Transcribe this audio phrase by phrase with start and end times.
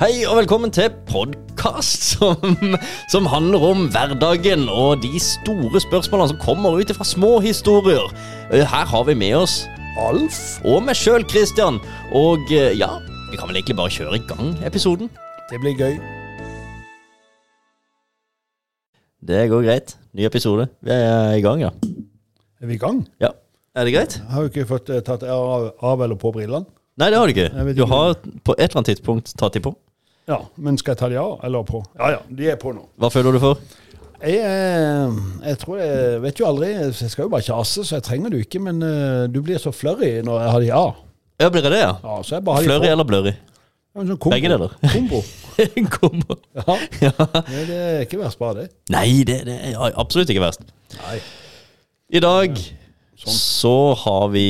[0.00, 2.54] Hei og velkommen til podkast som,
[3.12, 8.06] som handler om hverdagen og de store spørsmålene som kommer ut fra små historier.
[8.48, 9.58] Eh, Her har vi med oss
[10.00, 11.76] Alf og meg sjøl, Christian.
[12.16, 12.88] Og eh, ja,
[13.28, 15.10] vi kan vel egentlig bare kjøre i gang episoden.
[15.50, 15.98] Det blir gøy.
[19.20, 19.96] Det går greit.
[20.16, 20.70] Ny episode.
[20.80, 21.74] Vi er i gang, ja.
[22.62, 23.04] Er vi i gang?
[23.20, 23.34] Ja,
[23.76, 24.16] Er det greit?
[24.16, 26.64] Jeg har jo ikke fått eh, tatt av, av eller på brillene.
[26.98, 27.50] Nei, det har du ikke.
[27.52, 27.76] ikke.
[27.76, 29.76] Du har på et eller annet tidspunkt tatt de på.
[30.30, 31.82] Ja, Men skal jeg ta de av eller på?
[31.98, 32.84] Ja ja, de er på nå.
[33.00, 33.60] Hva føler du for?
[34.20, 36.68] Jeg, eh, jeg tror jeg vet jo aldri.
[36.76, 38.60] Jeg skal jo bare kjase, så jeg trenger det jo ikke.
[38.62, 40.90] Men eh, du blir så flurry når jeg har de av.
[41.40, 41.94] Ja, blir jeg det, ja?
[42.04, 42.90] Ja, så jeg bare har de på.
[42.92, 43.32] eller blurry?
[43.96, 44.34] Ja, sånn kombo.
[44.36, 44.74] Begge deler.
[44.94, 45.22] Kombo.
[45.96, 46.36] Kombo.
[46.60, 46.76] Ja,
[47.08, 47.26] Ja.
[47.48, 48.66] det, det er ikke verst bare det.
[48.92, 50.62] Nei, det, det er absolutt ikke verst.
[51.00, 51.16] Nei.
[52.12, 53.34] I dag Sånn.
[53.34, 54.44] så har vi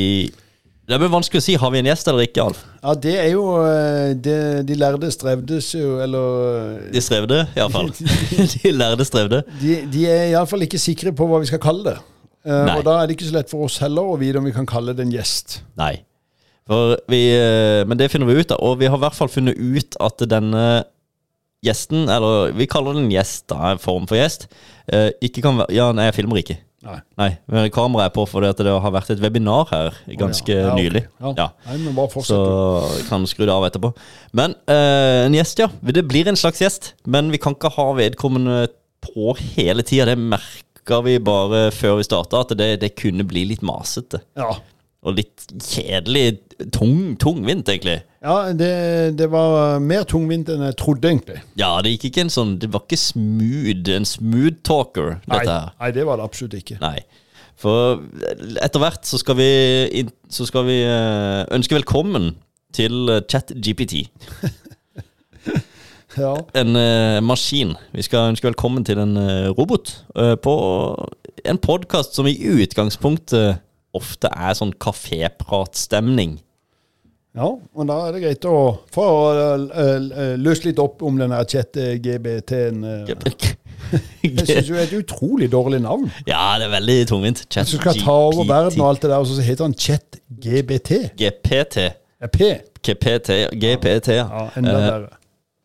[0.91, 1.55] Det blir vanskelig å si.
[1.61, 2.63] Har vi en gjest eller ikke, Alf?
[2.81, 4.37] Ja, det er jo eh, det,
[4.67, 7.93] De lærde strevdes jo, eller De strevde, iallfall.
[8.57, 9.45] De lærde strevde.
[9.61, 11.99] De, de er iallfall ikke sikre på hva vi skal kalle det.
[12.43, 12.79] Eh, Nei.
[12.79, 14.69] og da er det ikke så lett for oss heller å vite om vi kan
[14.69, 15.61] kalle det en gjest.
[15.79, 15.95] Nei.
[16.71, 18.63] For vi, eh, men det finner vi ut av.
[18.65, 20.65] Og vi har i hvert fall funnet ut at denne
[21.67, 24.49] gjesten, eller vi kaller det en gjest, da, en form for gjest,
[24.89, 26.57] eh, ikke kan være Ja, nei, jeg filmer ikke.
[26.81, 26.97] Nei.
[27.21, 30.57] Nei, men kameraet er på fordi at det har vært et webinar her ganske oh,
[30.57, 30.63] ja.
[30.65, 30.79] Ja, ok.
[30.81, 31.03] nylig.
[31.21, 31.33] Ja.
[31.37, 31.47] Ja.
[31.69, 33.03] Nei, men bare Så fortsett.
[33.03, 33.09] du.
[33.11, 33.91] kan skru det av etterpå.
[34.41, 35.69] Men eh, en gjest, ja.
[35.85, 36.95] Det blir en slags gjest.
[37.05, 38.63] Men vi kan ikke ha vedkommende
[39.05, 40.09] på hele tida.
[40.09, 44.23] Det merka vi bare før vi starta, at det, det kunne bli litt masete.
[44.41, 44.55] Ja,
[45.01, 46.41] Og litt kjedelig.
[46.75, 48.03] Tung, tungvint, egentlig.
[48.21, 48.73] ja det,
[49.17, 51.39] det var mer tungvint enn jeg trodde, egentlig.
[51.57, 55.73] Ja, det gikk ikke en sånn Det var ikke smooth, en smooth talker, dette her.
[55.81, 56.77] nei, det var det absolutt ikke.
[56.83, 56.99] Nei.
[57.61, 58.05] For
[58.61, 62.35] etter hvert så skal vi, så skal vi eh, ønske velkommen
[62.77, 64.05] til eh, ChatGPT.
[66.19, 67.77] Ja, en uh, maskin.
[67.95, 69.15] Vi skal ønske velkommen til en
[69.55, 70.55] robot uh, på
[71.47, 73.61] en podkast som i utgangspunktet
[73.97, 76.39] ofte er sånn kafépratstemning.
[77.37, 78.57] ja, og da er det greit å
[78.91, 79.05] få
[79.71, 82.85] løst løse litt opp om denne chat-GBT-en.
[84.23, 86.11] Jeg syns jo det er et utrolig dårlig navn.
[86.29, 87.45] ja, det er veldig tungvint.
[87.49, 90.91] Hvis du skal ta over verden og alt det der, og så heter han chat-GBT.
[91.19, 91.87] GPT.
[92.35, 92.51] P?
[92.85, 94.27] GPT, GPT, ja.
[94.57, 95.17] Enda Eh, verre.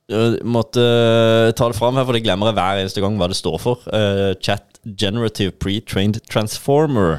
[0.07, 3.27] Jeg måtte eh, ta det fram her, for det glemmer jeg hver eneste gang hva
[3.31, 3.81] det står for.
[3.89, 7.17] Eh, chat Generative Pre-Trained Transformer.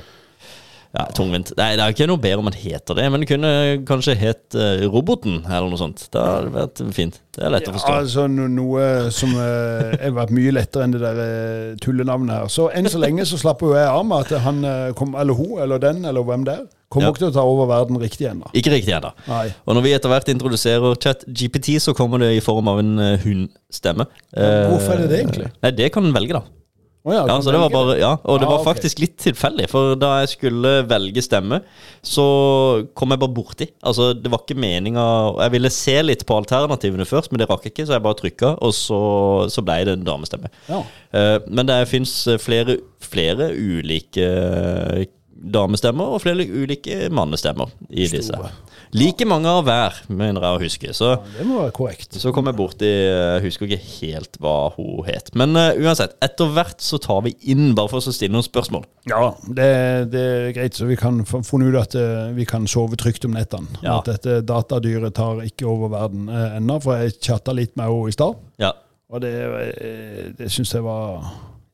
[0.96, 1.50] Ja, tungvint.
[1.58, 3.48] Nei, det er ikke noe bedre om man heter det, men det kunne
[3.84, 6.06] kanskje hett uh, Roboten, eller noe sånt.
[6.14, 7.18] Det hadde vært fint.
[7.36, 7.96] Det er lett å Ja, forstå.
[7.98, 12.48] altså no- noe som uh, har vært mye lettere enn det der uh, tullenavnet her.
[12.54, 14.64] Så enn så lenge så slapper jo jeg av med at han
[14.96, 17.12] kom, eller hun, eller den, eller hvem det er, kommer Ja.
[17.12, 18.48] ikke til å ta over verden riktig ennå.
[18.56, 19.12] Ikke riktig ennå.
[19.66, 24.08] Og når vi etter hvert introduserer ChatGPT, så kommer det i form av en hundstemme.
[24.32, 25.52] Hvorfor er det det egentlig?
[25.60, 26.46] Nei, det kan en velge, da.
[27.06, 28.66] Å ja, Ja, så det var bare, ja, og det Ah, var ok.
[28.66, 31.60] faktisk litt tilfeldig, for da jeg skulle velge stemme,
[32.02, 32.24] så
[32.98, 33.68] kom jeg bare borti.
[33.86, 35.04] Altså, det var ikke meninga
[35.44, 38.18] Jeg ville se litt på alternativene først, men det rakk jeg ikke, så jeg bare
[38.18, 38.98] trykka, og så,
[39.54, 40.50] så ble det en damestemme.
[40.68, 40.82] Ja.
[41.14, 44.26] Uh, men det fins flere, flere ulike
[45.36, 48.32] damestemmer og flere ulike mannestemmer i disse.
[48.32, 48.52] Store.
[48.96, 50.92] Like mange av hver, mener jeg å huske.
[50.94, 52.14] Så Det må være korrekt.
[52.20, 55.32] så kom jeg borti Jeg husker ikke helt hva hun het.
[55.34, 58.86] Men uh, uansett, etter hvert så tar vi inn, bare for å stille noen spørsmål.
[59.10, 59.68] Ja, det,
[60.14, 63.26] det er greit, så vi kan få funnet ut at uh, vi kan sove trygt
[63.26, 63.68] om nettene.
[63.82, 63.98] Ja.
[63.98, 68.14] At dette datadyret tar ikke over verden uh, ennå, for jeg chatta litt med henne
[68.14, 68.38] i stad.
[68.62, 68.72] Ja.
[69.10, 71.26] Og det, uh, det syns jeg var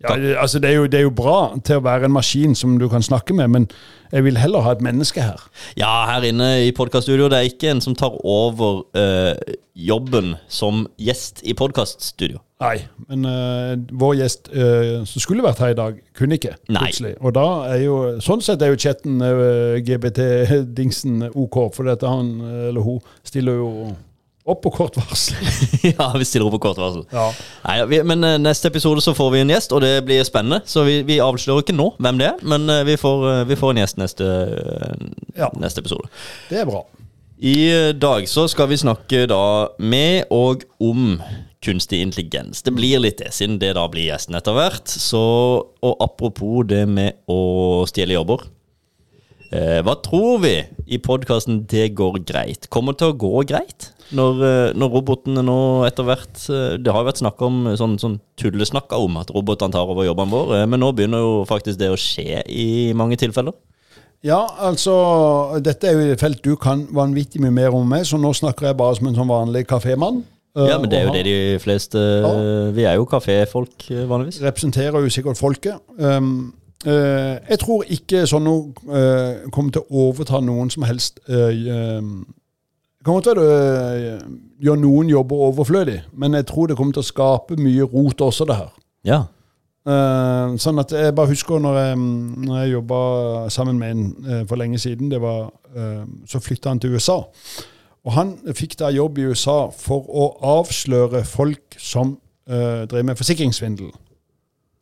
[0.02, 2.78] ja, altså det, er jo, det er jo bra til å være en maskin som
[2.80, 3.66] du kan snakke med, men
[4.12, 5.40] jeg vil heller ha et menneske her.
[5.78, 10.86] ja, her inne i podkaststudio, det er ikke en som tar over øh, jobben som
[11.00, 12.42] gjest i podkaststudio.
[12.62, 12.76] Nei,
[13.08, 16.54] men øh, vår gjest øh, som skulle vært her i dag, kunne ikke.
[16.68, 16.84] Nei.
[16.84, 17.16] plutselig.
[17.20, 19.18] Og da er jo Sånn sett er jo chatten
[19.86, 22.36] GBT-dingsen OK, for dette han
[22.68, 23.72] eller hun stiller jo
[24.44, 25.36] opp på kort varsel.
[25.92, 27.04] ja, vi stiller opp på kort varsel.
[27.14, 27.28] Ja.
[27.66, 30.62] Nei, vi, men eh, neste episode så får vi en gjest, og det blir spennende.
[30.66, 33.58] Så vi, vi avslører ikke nå hvem det er, men eh, vi, får, eh, vi
[33.60, 34.32] får en gjest neste,
[35.38, 35.48] Ja.
[35.62, 36.10] neste episode.
[36.50, 36.82] Det er bra.
[37.42, 37.56] I
[37.98, 39.42] dag så skal vi snakke da
[39.82, 41.16] med og om
[41.62, 42.62] kunstig intelligens.
[42.62, 44.86] Det blir litt det, siden det da blir gjesten etter hvert.
[44.90, 45.22] Så,
[45.82, 48.44] og apropos det med å stjele jobber.
[49.52, 50.54] Eh, hva tror vi
[50.88, 52.68] i podkasten 'Det går greit'?
[52.70, 53.90] Kommer det til å gå greit?
[54.12, 57.94] Når, eh, når robotene nå etter hvert eh, Det har jo vært snakk om sånn,
[58.00, 61.80] sånn tullesnakka om at robotene tar over jobbene våre, eh, men nå begynner jo faktisk
[61.80, 63.56] det å skje i mange tilfeller.
[64.22, 68.20] Ja, altså Dette er jo et felt du kan vanvittig mye mer om meg, så
[68.20, 70.22] nå snakker jeg bare som en sånn vanlig kafémann.
[70.56, 71.98] eh, Ja, men det er jo det de fleste
[72.76, 74.42] Vi er jo kaféfolk eh, vanligvis.
[74.42, 75.80] representerer jo sikkert folket.
[75.98, 76.52] Um,
[76.86, 81.98] uh, jeg tror ikke sånn noe eh, kommer til å overta noen som helst uh,
[83.02, 84.18] Det kommer til å eh,
[84.62, 88.46] gjøre noen jobber overflødig, men jeg tror det kommer til å skape mye rot også,
[88.46, 88.68] det her.
[89.02, 89.16] Ja.
[89.82, 91.96] Uh, sånn at jeg bare husker når jeg,
[92.46, 93.00] når jeg jobba
[93.50, 97.18] sammen med en uh, for lenge siden, det var, uh, så flytta han til USA.
[98.06, 100.28] Og han fikk da jobb i USA for å
[100.60, 103.92] avsløre folk som drev med forsikringssvindel.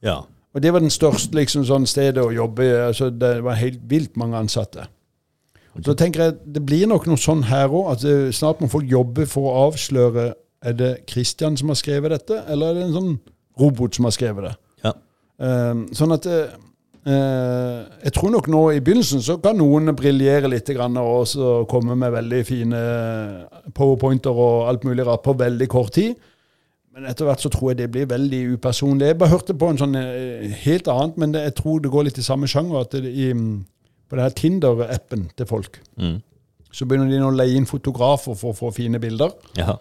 [0.05, 0.23] ja.
[0.51, 2.71] Og det var den største liksom, sånn stedet å jobbe i.
[2.89, 4.89] Altså, det var helt vilt mange ansatte.
[5.79, 7.93] Så tenker jeg, Det blir nok noe sånn her òg.
[7.95, 10.33] At snart må folk jobbe for å avsløre
[10.67, 13.15] Er det Christian som har skrevet dette, eller er det en sånn
[13.61, 14.57] robot som har skrevet det?
[14.85, 14.93] Ja.
[15.41, 16.53] Um, sånn at eh,
[17.09, 21.33] eh, Jeg tror nok nå i begynnelsen så kan noen briljere litt grann, og
[21.71, 22.83] komme med veldig fine
[23.73, 26.19] powerpointer og alt mulig rart på veldig kort tid.
[26.91, 29.13] Men etter hvert så tror jeg det blir veldig upersonlig.
[29.13, 32.09] Jeg bare hørte på en sånn eh, helt annet, men det, jeg tror det går
[32.09, 32.83] litt i samme sjanger.
[32.83, 33.31] at det, i,
[34.11, 36.19] På denne Tinder-appen til folk Mm.
[36.73, 39.31] så begynner de nå å leie inn fotografer for å få fine bilder.
[39.57, 39.77] ja.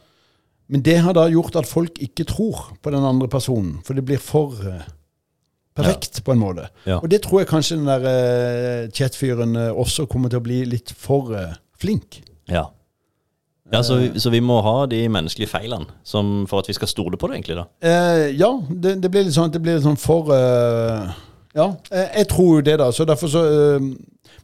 [0.69, 4.03] Men det har da gjort at folk ikke tror på den andre personen, for det
[4.05, 4.83] blir for eh,
[5.73, 6.67] perfekt på en måte.
[6.85, 6.99] Ja.
[6.99, 10.59] Og det tror jeg kanskje den der uh, chat-fyren uh, også kommer til å bli
[10.69, 12.21] litt for uh, flink.
[12.49, 12.67] ja.
[13.73, 16.87] ja så, vi, så vi må ha de menneskelige feilene som, for at vi skal
[16.91, 17.57] stole på det, egentlig.
[17.57, 21.09] da Eh, ja, det, det blir litt sånn, det blir litt sånn for uh,
[21.55, 22.91] Ja, jeg, jeg tror jo det, da.
[22.93, 23.89] Så derfor så eh,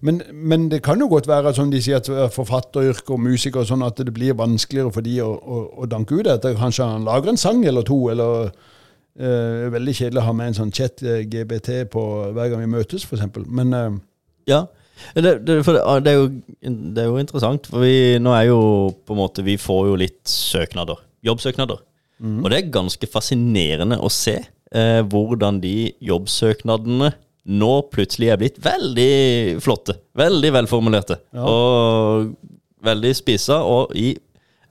[0.06, 3.64] men, men det kan jo godt være, som de sier, at forfatteryrket forfatteryrke og musiker
[3.64, 6.58] og sånn, at det blir vanskeligere for de å, å, å danke ut etter.
[6.60, 10.58] Kanskje han lager en sang eller to, eller øh, Veldig kjedelig å ha med en
[10.60, 12.04] sånn chat-GBT på
[12.36, 13.26] hver gang vi møtes, f.eks.
[13.48, 14.02] Men øh,
[14.52, 14.66] Ja.
[15.12, 16.28] Det, det, ah, det, er jo,
[16.64, 18.60] det er jo interessant, for vi, nå er jo
[19.04, 21.02] på en måte Vi får jo litt søknader.
[21.26, 21.82] Jobbsøknader.
[22.24, 27.12] Og det er ganske fascinerende å se eh, hvordan de jobbsøknadene
[27.46, 30.00] nå plutselig er blitt veldig flotte.
[30.18, 31.20] Veldig velformulerte.
[31.36, 31.46] Ja.
[31.46, 32.32] Og
[32.86, 33.60] veldig spissa.
[33.62, 34.14] Og i,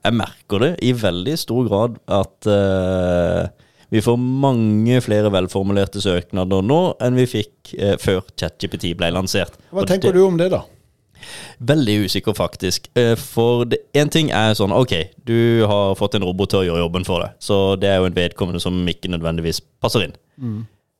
[0.03, 3.47] jeg merker det i veldig stor grad at uh,
[3.93, 9.55] vi får mange flere velformulerte søknader nå enn vi fikk uh, før ChatGPT ble lansert.
[9.71, 10.65] hva tenker det, du om det, da?
[11.65, 12.89] Veldig usikker, faktisk.
[12.99, 13.65] Eh, For
[13.97, 14.91] én ting er sånn Ok,
[15.25, 18.09] du har fått en robot til å gjøre jobben for deg, så det er jo
[18.09, 20.13] en vedkommende som ikke nødvendigvis passer inn.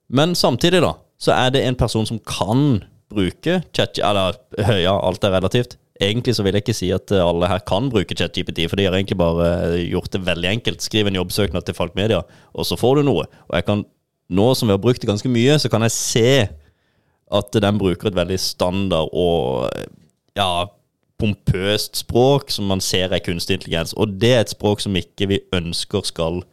[0.10, 4.00] Men samtidig, da, så er det en person som kan bruke chat...
[4.00, 5.78] Eller øh, ja, alt er relativt.
[6.02, 8.88] Egentlig så vil jeg ikke si at eh, alle her kan bruke ChatGPT, for de
[8.88, 9.48] har egentlig bare
[9.78, 10.84] eh, gjort det veldig enkelt.
[10.84, 12.22] Skriv en jobbsøknad til Falk Media,
[12.54, 13.28] og så får du noe.
[13.48, 13.86] Og jeg kan,
[14.30, 16.32] nå som vi har brukt det ganske mye, så kan jeg se
[17.36, 19.72] at den bruker et veldig standard og
[20.38, 20.68] ja,
[21.20, 23.96] pompøst språk som man ser er kunstig intelligens.
[23.96, 26.44] Og det er et språk som ikke vi ønsker skal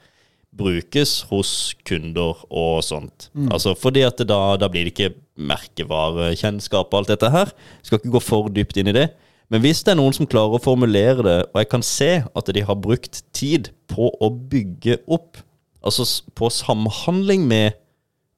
[0.56, 3.30] brukes hos kunder og sånt.
[3.50, 7.52] Altså Fordi at da, da blir det ikke merkevarekjennskap og alt dette her.
[7.82, 9.08] Skal ikke gå for dypt inn i det.
[9.52, 12.52] Men hvis det er noen som klarer å formulere det, og jeg kan se at
[12.56, 15.40] de har brukt tid på å bygge opp,
[15.84, 16.06] altså
[16.38, 17.76] på samhandling med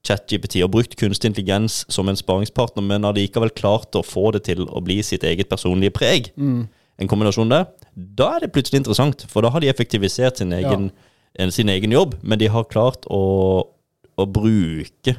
[0.04, 4.44] ChatGPT og brukt kunstig intelligens som en sparingspartner, men har likevel klart å få det
[4.50, 6.32] til å bli sitt eget personlige preg,
[6.98, 7.64] en kombinasjon der,
[7.94, 9.24] da er det plutselig interessant.
[9.30, 11.03] For da har de effektivisert sin egen, en,
[11.50, 13.22] sin egen jobb, men de har klart å,
[14.18, 15.16] å bruke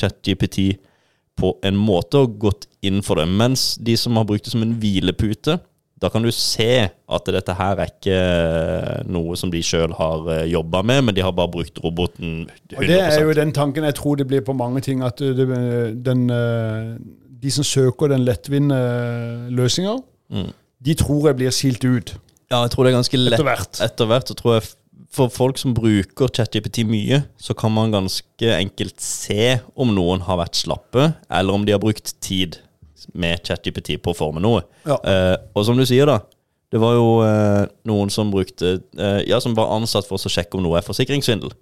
[0.00, 0.78] ChatGPT
[1.38, 3.28] på en måte og gått inn for det.
[3.30, 5.58] Mens de som har brukt det som en hvilepute,
[6.02, 8.16] da kan du se at dette her er ikke
[9.06, 12.86] noe som de sjøl har jobba med, men de har bare brukt roboten 100 Og
[12.90, 15.02] Det er jo den tanken jeg tror det blir på mange ting.
[15.06, 15.46] At det,
[16.02, 16.96] den, eh,
[17.42, 18.80] de som søker den lettvinte
[19.54, 20.00] løsninga,
[20.32, 20.46] Mm.
[20.80, 22.14] de tror jeg blir skilt ut
[22.50, 23.80] Ja, jeg tror det er ganske lett etter hvert.
[23.84, 24.28] etter hvert.
[24.30, 24.62] Så tror jeg
[25.12, 30.40] for folk som bruker ChatJPT mye, så kan man ganske enkelt se om noen har
[30.40, 32.62] vært slappe, eller om de har brukt tid
[33.18, 34.62] med ChatJPT på å forme noe.
[34.88, 34.96] Ja.
[35.04, 36.22] Eh, og som du sier, da.
[36.72, 40.56] Det var jo eh, noen som brukte eh, Ja, som var ansatt for å sjekke
[40.56, 41.52] om noe er forsikringssvindel.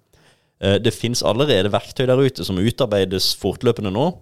[0.63, 4.13] Eh, det fins allerede verktøy der ute som utarbeides fortløpende nå,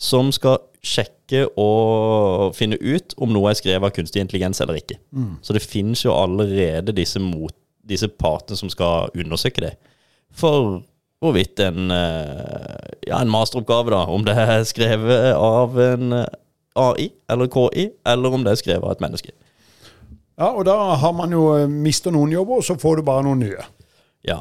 [0.00, 4.96] som skal sjekke og finne ut om noe er skrevet av kunstig intelligens eller ikke.
[5.44, 7.52] Så det finnes jo allerede disse, mot,
[7.90, 9.74] disse partene som skal undersøke det.
[10.36, 10.80] For
[11.20, 16.30] hvorvidt en, eh, ja, en masteroppgave, da, om det er skrevet av en eh,
[16.80, 19.34] AI eller KI, eller om det er skrevet av et menneske.
[20.40, 23.42] Ja, Og da har man jo mista noen jobber, og så får du bare noen
[23.44, 23.66] nye.
[24.24, 24.38] Ja.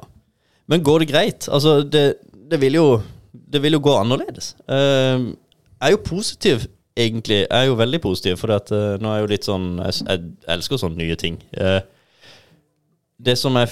[0.72, 1.48] Men går det greit?
[1.51, 2.88] Altså, det, det, vil, jo,
[3.34, 4.53] det vil jo gå annerledes.
[4.70, 5.25] Eh,
[5.79, 7.41] jeg er jo positiv, egentlig.
[7.44, 10.00] Jeg er jo veldig positiv, for at, eh, nå er jeg jo litt sånn Jeg,
[10.06, 11.39] jeg elsker sånne nye ting.
[11.51, 11.82] Eh,
[13.20, 13.72] det som er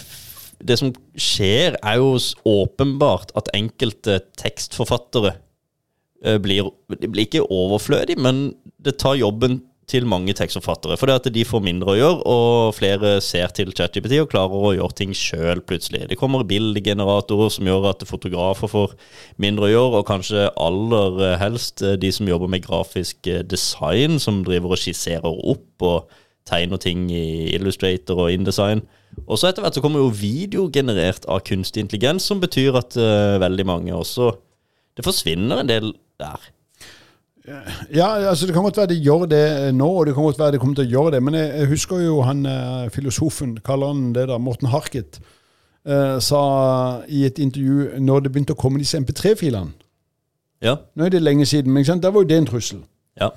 [0.58, 5.36] det som skjer, er jo åpenbart at enkelte tekstforfattere
[6.26, 8.52] eh, blir, blir ikke overflødig, men
[8.82, 10.98] det tar jobben til mange tekstforfattere.
[11.00, 14.66] For det at de får mindre å gjøre, og flere ser til ChatGPT og klarer
[14.68, 16.10] å gjøre ting sjøl plutselig.
[16.10, 18.98] Det kommer bildegeneratorer som gjør at fotografer får
[19.40, 24.20] mindre å gjøre, og kanskje aller eh, helst eh, de som jobber med grafisk design,
[24.20, 28.84] som driver og skisserer opp og tegner ting i Illustrator og InDesign.
[29.26, 32.98] Og så etter hvert så kommer jo video generert av kunstig intelligens, som betyr at
[33.00, 34.36] uh, veldig mange også
[34.98, 36.46] Det forsvinner en del der.
[37.94, 40.52] Ja, altså Det kan godt være de gjør det nå, og det kan godt være
[40.52, 41.24] de kommer til å gjøre det.
[41.24, 45.20] Men jeg, husker jo han eh, filosofen, kaller han det da, Morten Harket,
[45.88, 46.42] uh, sa
[47.08, 49.72] i et intervju når det begynte å komme disse MP3-filene
[50.66, 50.76] Ja.
[50.96, 52.82] Nå er det lenge siden, men da var jo det en trussel.
[53.22, 53.30] Ja.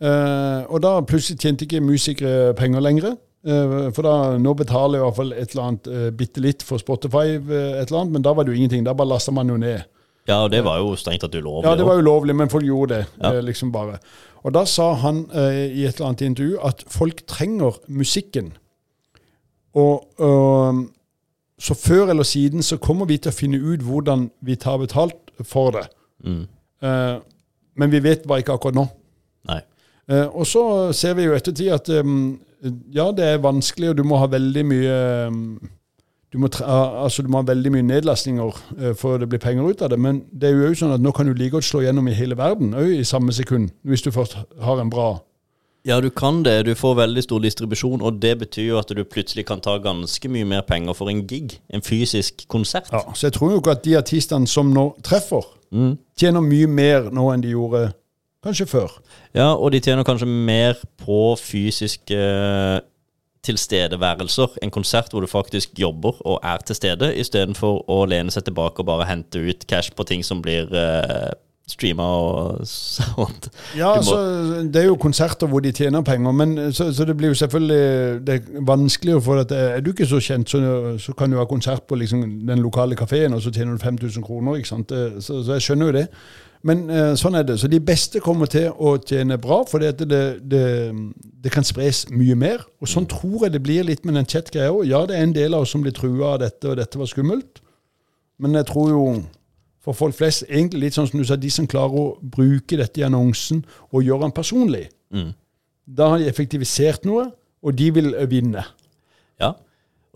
[0.00, 3.16] Eh, og da plutselig tjente ikke musikere penger lenger.
[3.46, 6.64] Eh, for da, nå betaler jeg i hvert fall et eller annet uh, bitte litt
[6.66, 8.84] for Spotify, eh, et eller annet, men da var det jo ingenting.
[8.86, 9.84] Da bare lasta man jo ned.
[10.26, 11.68] ja, og det var jo strengt tatt ulovlig.
[11.68, 13.06] Ja, det var ulovlig, men folk gjorde det.
[13.22, 13.36] Ja.
[13.36, 14.00] eh, liksom bare.
[14.42, 18.52] Og da sa han eh, i et eller annet intervju at folk trenger musikken.
[19.76, 20.86] Og øhm,
[21.58, 25.32] så før eller siden så kommer vi til å finne ut hvordan vi tar betalt
[25.44, 25.86] for det.
[26.24, 26.44] Mm.
[26.82, 27.16] Eh,
[27.76, 28.86] men vi vet bare ikke akkurat nå.
[29.50, 29.60] Nei.
[30.10, 32.38] Eh, og så ser vi jo ettertid at um,
[32.94, 34.98] ja, det er vanskelig, og du må ha veldig mye
[35.28, 35.40] um,
[36.32, 38.58] du må, altså, du må ha veldig mye nedlastninger
[38.98, 39.98] for det blir penger ut av det.
[40.02, 42.16] Men det er jo også sånn at nå kan du like godt slå gjennom i
[42.18, 45.14] hele verden òg i samme sekund, hvis du først har en bra
[45.86, 46.64] Ja, du kan det.
[46.66, 50.28] Du får veldig stor distribusjon, og det betyr jo at du plutselig kan ta ganske
[50.28, 51.60] mye mer penger for en gig.
[51.70, 52.90] En fysisk konsert.
[52.92, 55.96] ja, Så jeg tror jo ikke at de artistene som nå treffer, Mm.
[56.18, 57.92] tjener mye mer nå enn de gjorde
[58.46, 58.96] kanskje før.
[59.36, 62.80] Ja, og de tjener kanskje mer på fysiske eh,
[63.46, 64.56] tilstedeværelser.
[64.62, 68.82] En konsert hvor du faktisk jobber og er til stede, istedenfor å lene seg tilbake
[68.82, 71.30] og bare hente ut cash på ting som blir uh,
[71.70, 73.48] streama og sånt.
[73.78, 74.18] Ja, må- så
[74.72, 78.24] Det er jo konserter hvor de tjener penger, men så, så det blir jo selvfølgelig
[78.26, 81.46] det er vanskeligere For at er du ikke så kjent, så, så kan du ha
[81.50, 84.56] konsert på liksom, den lokale kafeen, og så tjener du 5000 kroner.
[84.58, 84.88] ikke sant?
[84.90, 86.06] Det- Så, så jeg skjønner jo det.
[86.62, 87.58] Men eh, sånn er det.
[87.60, 90.62] Så de beste kommer til å tjene bra, for det, det, det,
[91.44, 92.64] det kan spres mye mer.
[92.80, 94.86] Og sånn tror jeg det blir litt med den chat-greia òg.
[94.88, 97.10] Ja, det er en del av oss som blir trua av dette, og dette var
[97.10, 97.60] skummelt.
[98.38, 99.02] Men jeg tror jo
[99.86, 102.98] for folk flest, egentlig litt sånn som du sa, de som klarer å bruke dette
[102.98, 103.60] i annonsen
[103.92, 105.28] og gjøre den personlig, Mm.
[105.86, 107.28] da har de effektivisert noe,
[107.62, 108.64] og de vil vinne.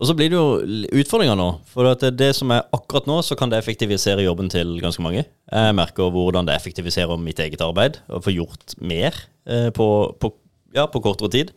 [0.01, 1.47] Og så blir det jo utfordringer nå.
[1.69, 5.27] For at det, som er akkurat nå, så kan det effektivisere jobben til ganske mange.
[5.29, 10.33] Jeg merker hvordan det effektiviserer mitt eget arbeid, og får gjort mer eh, på, på,
[10.73, 11.53] ja, på kortere tid.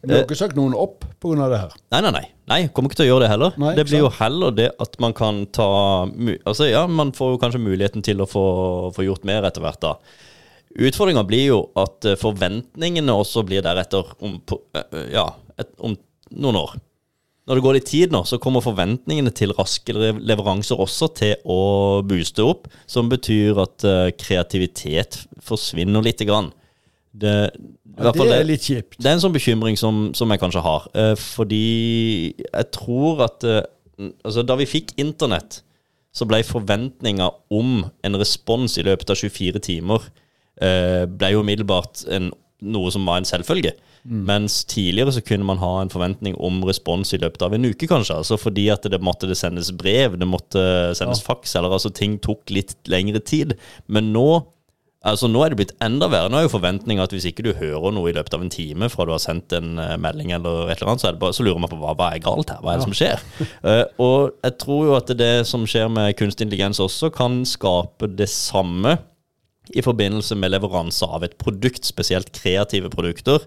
[0.00, 1.48] Du har ikke sagt noen opp pga.
[1.50, 1.76] det her.
[1.92, 2.24] Nei, nei, nei.
[2.48, 3.60] nei kommer ikke til å gjøre det heller.
[3.60, 5.68] Nei, det blir jo heller det at man kan ta
[6.06, 8.46] Altså, ja, man får jo kanskje muligheten til å få,
[8.96, 9.96] få gjort mer etter hvert, da.
[10.78, 15.26] Utfordringa blir jo at eh, forventningene også blir deretter om, på, eh, ja,
[15.58, 15.96] et, om
[16.38, 16.78] noen år.
[17.48, 22.02] Når det går litt tid nå, så kommer forventningene til raske leveranser også til å
[22.04, 26.50] booste opp, som betyr at eh, kreativitet forsvinner lite grann.
[27.16, 27.32] Det,
[27.98, 28.98] Ja, det det- er litt kjipt.
[29.00, 30.84] det er en sånn bekymring som, som jeg kanskje har.
[30.94, 33.62] Eh, fordi jeg tror at eh,
[34.22, 35.62] altså Da vi fikk internett,
[36.14, 40.04] så ble forventninga om en respons i løpet av 24 timer
[40.58, 43.72] ble jo umiddelbart en, noe som var en selvfølge.
[44.08, 47.88] Mens tidligere så kunne man ha en forventning om respons i løpet av en uke,
[47.90, 48.16] kanskje.
[48.22, 50.62] Altså fordi at det måtte det sendes brev, det måtte
[50.96, 53.58] sendes faks, eller altså ting tok litt lengre tid.
[53.86, 54.30] Men nå
[55.06, 56.26] Altså Nå er det blitt enda verre.
[56.26, 58.88] Nå er jo forventninga at hvis ikke du hører noe i løpet av en time
[58.90, 61.46] fra du har sendt en eh, melding, eller et eller annet, så, det bare, så
[61.46, 62.58] lurer man på hva, hva er galt her.
[62.64, 63.22] Hva er det som skjer?
[63.62, 68.10] Uh, og jeg tror jo at det som skjer med kunstig intelligens også, kan skape
[68.18, 68.96] det samme
[69.70, 73.46] i forbindelse med leveranse av et produkt, spesielt kreative produkter.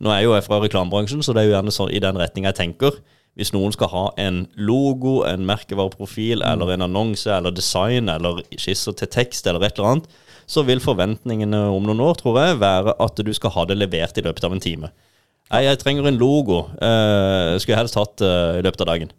[0.00, 2.18] Nå er jeg jo jeg fra reklamebransjen, så det er jo gjerne sånn i den
[2.20, 2.96] retninga jeg tenker.
[3.38, 8.96] Hvis noen skal ha en logo, en merkevareprofil, eller en annonse, eller design, eller skisser
[8.96, 10.10] til tekst, eller et eller annet,
[10.50, 14.18] så vil forventningene om noen år, tror jeg, være at du skal ha det levert
[14.18, 14.90] i løpet av en time.
[15.50, 16.64] Nei, jeg trenger en logo.
[16.78, 19.12] Uh, skulle jeg helst hatt det i løpet av dagen.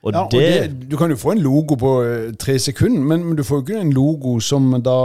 [0.00, 3.02] Og Ja, og det, det, du kan jo få en logo på eh, tre sekunder,
[3.04, 5.00] men, men du får jo ikke en logo som da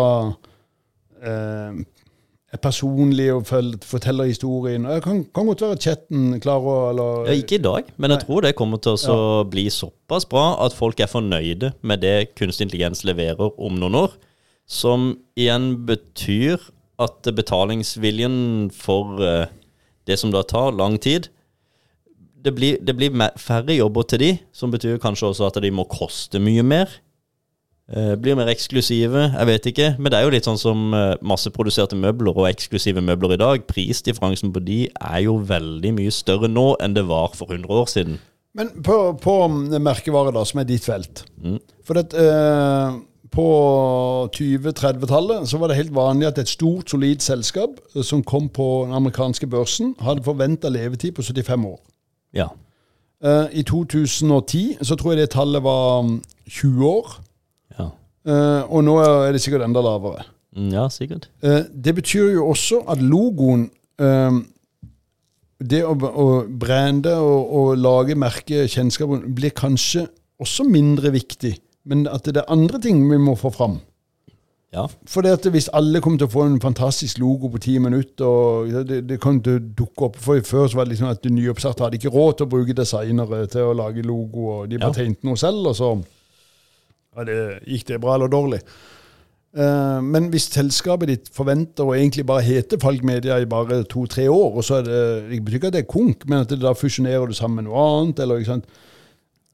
[1.20, 1.82] eh,
[2.56, 3.46] er personlig og
[3.86, 4.88] forteller historien.
[4.88, 8.24] Det kan, kan godt være at chatten klarer å Ja, ikke i dag, men jeg
[8.26, 9.18] tror det kommer til å så
[9.52, 14.18] bli såpass bra at folk er fornøyde med det kunstig intelligens leverer om noen år.
[14.66, 16.64] Som igjen betyr
[17.02, 19.52] at betalingsviljen for eh,
[20.08, 21.30] det som da tar lang tid,
[22.46, 25.88] det blir, det blir færre jobber til de, som betyr kanskje også at de må
[25.90, 26.92] koste mye mer.
[27.86, 29.90] Eh, blir mer eksklusive, jeg vet ikke.
[30.00, 33.66] Men det er jo litt sånn som eh, masseproduserte møbler og eksklusive møbler i dag.
[33.70, 37.92] Prisdifferansen på de er jo veldig mye større nå enn det var for 100 år
[37.92, 38.18] siden.
[38.58, 39.36] Men på, på
[39.84, 41.60] merkevare, da, som er ditt felt Mm.
[41.86, 42.96] For at, eh,
[43.36, 43.48] på
[44.34, 48.86] 20-30-tallet så var det helt vanlig at et stort, solid selskap eh, som kom på
[48.88, 51.80] den amerikanske børsen, hadde forventa levetid på 75 år.
[52.34, 52.48] Ja.
[53.22, 57.20] Eh, I 2010 så tror jeg det tallet var mm, 20 år.
[57.80, 57.92] Ja,
[58.26, 60.24] Eh, og nå er det sikkert enda lavere.
[60.58, 61.28] Mm, ja sikkert.
[61.46, 63.68] Eh, det betyr jo også at logoen
[64.02, 64.40] eh,
[65.62, 70.08] Det å, å brande og, og lage merkekjennskap blir kanskje
[70.42, 71.54] også mindre viktig.
[71.86, 73.78] Men at det er andre ting vi må få fram.
[74.74, 74.88] Ja.
[75.08, 78.26] For det at hvis alle kommer til å få en fantastisk logo på ti minutter
[78.26, 80.18] og det, det kommer til å dukke opp.
[80.20, 83.46] For Før så var det liksom at nyoppsatte hadde ikke råd til å bruke designere
[83.54, 84.98] til å lage logo, og de bare Ja.
[84.98, 85.94] tegnte noe selv, og så
[87.16, 88.60] ja, det, gikk det bra eller dårlig.
[89.56, 94.26] Eh, men hvis selskapet ditt forventer å egentlig bare hete Falk Media i bare to-tre
[94.28, 96.60] år, og så er det Det betyr ikke at det er konk, men at det
[96.60, 98.68] da fusjonerer du sammen med noe annet, eller ikke sant.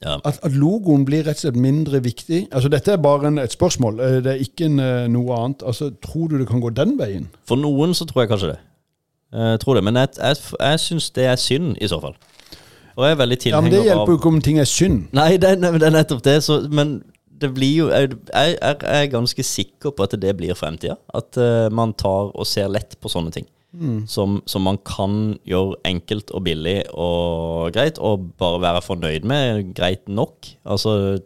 [0.02, 0.16] Ja.
[0.26, 2.48] At, at logoen blir rett og slett mindre viktig.
[2.50, 5.62] Altså Dette er bare en, et spørsmål, eh, det er ikke en, eh, noe annet.
[5.62, 7.28] Altså Tror du det kan gå den veien?
[7.46, 8.60] For noen så tror jeg kanskje det.
[9.32, 12.18] Jeg tror det, Men jeg, jeg, jeg syns det er synd, i så fall.
[12.98, 15.06] Og jeg er veldig Ja, Men det hjelper jo ikke om ting er synd.
[15.16, 16.40] Nei, det, er- det er nettopp det.
[16.44, 16.98] Så, men
[17.42, 20.96] det blir jo Jeg, jeg er- ganske sikker på at det blir fremtida.
[21.14, 23.48] At uh, man tar og ser lett på sånne ting.
[24.06, 29.70] Som, som man kan gjøre enkelt og billig og greit, og bare være fornøyd med
[29.78, 30.50] greit nok.
[30.68, 31.22] Altså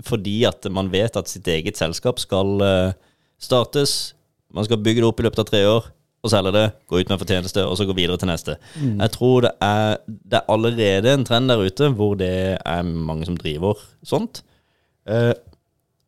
[0.00, 2.92] fordi at man vet at sitt eget selskap skal uh,
[3.42, 4.14] startes.
[4.54, 5.90] Man skal bygge det opp i løpet av tre år,
[6.24, 8.56] og selge det, gå ut med fortjeneste, og så gå videre til neste.
[8.80, 12.32] Jeg tror det er, det er allerede en trend der ute hvor det
[12.64, 13.76] er mange som driver
[14.06, 14.40] sånt.
[15.08, 15.32] Eh,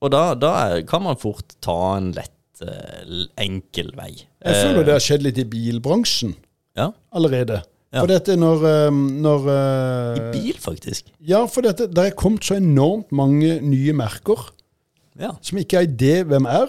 [0.00, 0.52] og da, da
[0.88, 2.32] kan man fort ta en lett,
[2.64, 4.12] uh, enkel vei.
[4.44, 6.34] Jeg Eh, føler det har skjedd litt i bilbransjen
[6.76, 7.62] Ja, allerede.
[7.92, 8.00] Ja.
[8.04, 8.90] For dette når, eh,
[9.24, 11.08] når eh, i bil, faktisk.
[11.26, 14.52] Ja, for dette, det er kommet så enormt mange nye merker
[15.20, 15.32] Ja.
[15.42, 16.68] som ikke har idé hvem er.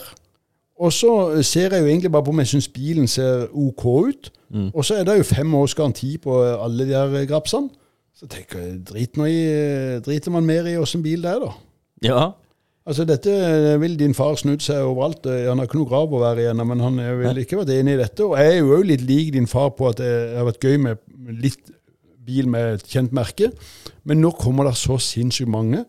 [0.81, 1.11] Og så
[1.45, 4.31] ser jeg jo egentlig bare på om jeg syns bilen ser OK ut.
[4.49, 4.71] Mm.
[4.73, 7.69] Og så er det jo fem års garanti på alle de her grapsene.
[8.17, 11.51] Så tenker jeg, drit nå i, driter man mer i åssen bil det er, da.
[12.03, 12.31] Ja.
[12.85, 13.29] Altså Dette
[13.79, 15.25] vil din far snudd seg overalt.
[15.29, 17.69] Eh, Han har ikke noe grav å være igjennom, men han er- ville ikke vært
[17.75, 18.23] enig i dette.
[18.25, 20.77] Og jeg er jo òg litt lik din far på at det har vært gøy
[20.79, 20.97] med
[21.43, 21.71] litt
[22.25, 23.51] bil med et kjent merke.
[24.03, 25.85] Men nå kommer det så sinnssykt mange.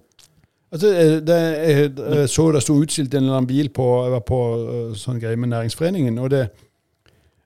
[0.72, 4.12] Altså, eh, det, jeg, jeg så det sto utstilt en eller annen bil på Jeg
[4.12, 6.50] var på eh, sånn greie med Næringsforeningen, og det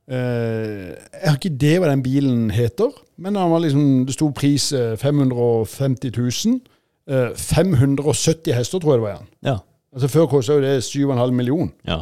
[0.09, 4.96] eh, Jeg har ikke det hva den bilen heter, men liksom, det sto pris eh,
[4.96, 6.11] 550
[6.46, 6.61] 000.
[7.09, 9.14] Eh, 570 hester, tror jeg det var.
[9.14, 9.29] igjen.
[9.47, 9.57] Ja.
[9.95, 11.73] Altså Før kosta jo det 7,5 million.
[11.87, 12.01] ja.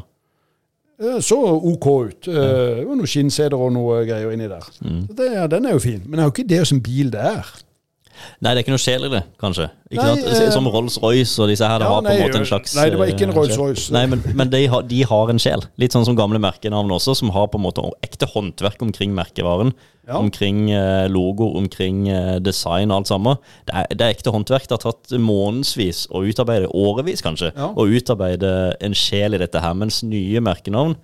[1.01, 1.37] Eh, Så
[1.73, 2.29] OK ut.
[2.29, 4.63] Eh, Det var noen skinnseter og noe greier inni der.
[4.81, 5.07] Mm.
[5.09, 6.03] Så det, den er jo fin.
[6.07, 7.51] Men jeg har jo ikke det som bil det er.
[8.41, 9.67] Nei, det er ikke noe sjel i det, kanskje.
[9.91, 10.43] Ikke Nei, sant?
[10.43, 12.75] eh, Som Rolls-Royce og disse her, det Ja, var på nei, en måte en slags
[12.77, 13.93] nei, det var ikke en eh, Rolls-Royce.
[13.95, 15.65] Nei, men, men de, har, de har en sjel.
[15.81, 19.73] Litt sånn som gamle merkenavn også, som har på en måte ekte håndverk omkring merkevaren.
[20.09, 20.19] Ja.
[20.21, 23.39] Omkring eh, logo, omkring eh, design og alt sammen.
[23.65, 24.67] Det er, det er ekte håndverk.
[24.69, 27.71] Det har tatt månedsvis å utarbeide, årevis kanskje, Ja.
[27.73, 28.51] å utarbeide
[28.85, 29.75] en sjel i dette her.
[29.79, 30.97] Mens nye merkenavn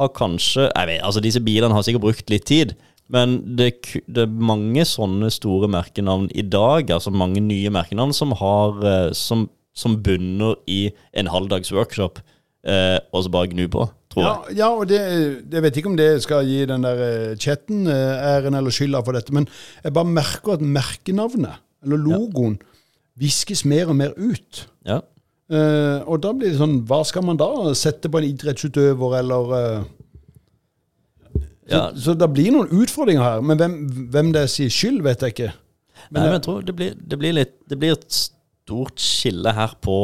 [0.00, 2.74] har kanskje jeg vet, altså Disse bilene har sikkert brukt litt tid.
[3.10, 3.72] Men det,
[4.06, 9.08] det er mange sånne store merkenavn i dag, altså mange nye merkenavn, som har eh,
[9.18, 12.20] som, som bunner i en halvdags workshop,
[12.62, 14.58] eh, og så bare gnu på, tror Ja, jeg.
[14.62, 15.00] ja og det,
[15.50, 19.02] jeg vet ikke om det skal gi den der eh, chatten eh, æren eller skylda
[19.06, 19.48] for dette, men
[19.82, 22.60] jeg bare merker at merkenavnet, eller logoen,
[23.20, 24.66] viskes mer og mer ut.
[24.86, 25.00] Ja.
[25.50, 29.56] Eh, og da blir det sånn, hva skal man da sette på en idrettsutøver, eller
[29.58, 29.88] eh,
[31.70, 31.84] så, Ja.
[31.94, 33.78] så det blir noen utfordringer her, men hvem,
[34.10, 35.52] hvem det er sin skyld, vet jeg ikke.
[36.10, 39.74] Nei, men jeg tror det blir, det blir litt Det blir et stort skille her
[39.84, 39.94] på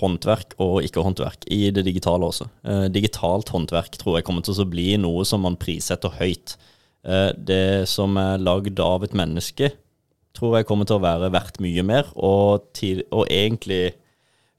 [0.00, 2.46] håndverk og ikke-håndverk i det digitale også.
[2.64, 6.56] Eh, digitalt håndverk tror jeg kommer til å bli noe som man prissetter høyt.
[7.04, 9.72] Eh, det som er lagd av et menneske,
[10.34, 13.94] tror jeg kommer til å være verdt mye mer, og, til, og egentlig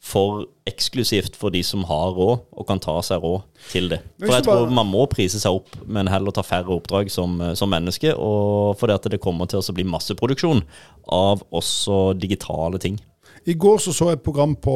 [0.05, 3.41] for eksklusivt for de som har råd, og kan ta seg råd
[3.71, 4.01] til det.
[4.21, 7.71] For jeg tror man må prise seg opp, men heller ta færre oppdrag som, som
[7.73, 10.61] menneske, og fordi at det kommer til å bli masseproduksjon
[11.13, 12.99] av også digitale ting.
[13.45, 14.75] I går så, så jeg et program på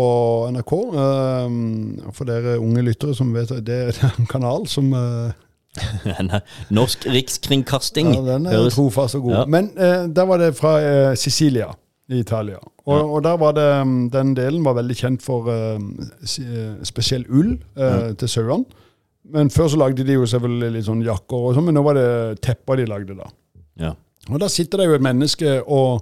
[0.54, 0.74] NRK.
[0.94, 4.94] Uh, for dere unge lyttere som vet det er en kanal som
[6.20, 6.40] uh
[6.74, 8.14] Norsk rikskringkasting.
[8.14, 9.36] Ja, den er trofast og god.
[9.38, 9.46] Ja.
[9.46, 11.70] Men uh, der var det fra eh, Sicilia
[12.10, 12.58] i Italia.
[12.86, 13.04] Og, Ja.
[13.06, 15.80] og der var det mm, Den delen var veldig kjent for uh,
[16.84, 18.66] spesiell ull eh, til sauene.
[19.30, 21.94] Men før så lagde de jo selvfølgelig litt sånn jakker og sånn, men nå var
[22.00, 23.28] det tepper de lagde da.
[23.78, 23.92] Ja.
[24.32, 26.02] Og der sitter det jo et menneske og,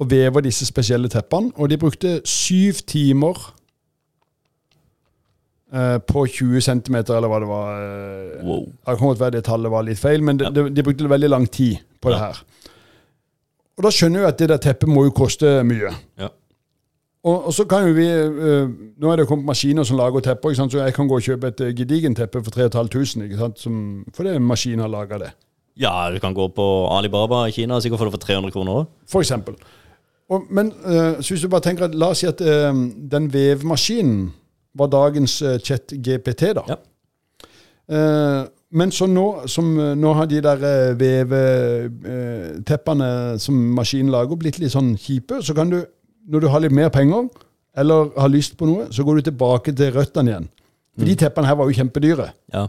[0.00, 3.38] og vever disse spesielle teppene, og de brukte syv timer
[5.72, 7.70] eh, på 20 cm, eller hva det var.
[7.84, 8.64] eh, Wow.
[8.66, 10.50] det kan godt være det tallet var litt feil, men de, Ja.
[10.50, 12.42] de, de brukte veldig lang tid på det her.
[13.74, 15.92] Og da skjønner jeg at det der teppet må jo koste mye.
[16.20, 16.30] Ja.
[17.24, 18.68] Og, og så kan jo vi uh,
[19.00, 20.74] Nå er det kommet maskiner som lager tepper, ikke sant?
[20.74, 23.62] så jeg kan gå og kjøpe et eh, gedigent teppe for 3500, ikke sant?
[23.62, 23.78] Som,
[24.14, 25.32] fordi en maskin har laga det.
[25.80, 28.82] ja, du kan gå på Alibaba i Kina og sikkert få det for 300 kroner
[28.82, 28.92] òg.
[29.10, 29.56] For eksempel.
[30.30, 32.70] Og, men uh, så hvis du bare tenker at La oss si at uh,
[33.12, 34.28] den vevemaskinen
[34.78, 36.68] var dagens uh, chat-GPT, da.
[36.68, 36.80] Ja.
[38.74, 40.58] Eh, men så nå, som, eh, nå har de der
[40.98, 45.42] veveteppene som maskinen lager, blitt litt sånn kjipe.
[45.42, 45.84] Så kan du,
[46.28, 47.28] når du har litt mer penger,
[47.76, 50.48] eller har lyst på noe, så går du tilbake til røttene igjen.
[50.98, 52.28] For de teppene her var jo kjempedyre.
[52.54, 52.68] Ja.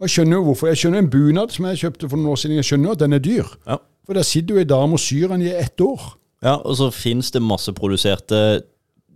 [0.00, 0.68] Og jeg skjønner jo hvorfor.
[0.68, 2.58] Jeg skjønner en bunad som jeg kjøpte for noen år siden.
[2.58, 3.48] Jeg skjønner jo at den er dyr.
[3.66, 3.78] Ja.
[4.04, 6.02] For der sitter jo ei dame og syr den i ett år.
[6.44, 8.38] ja, og så fins det masseproduserte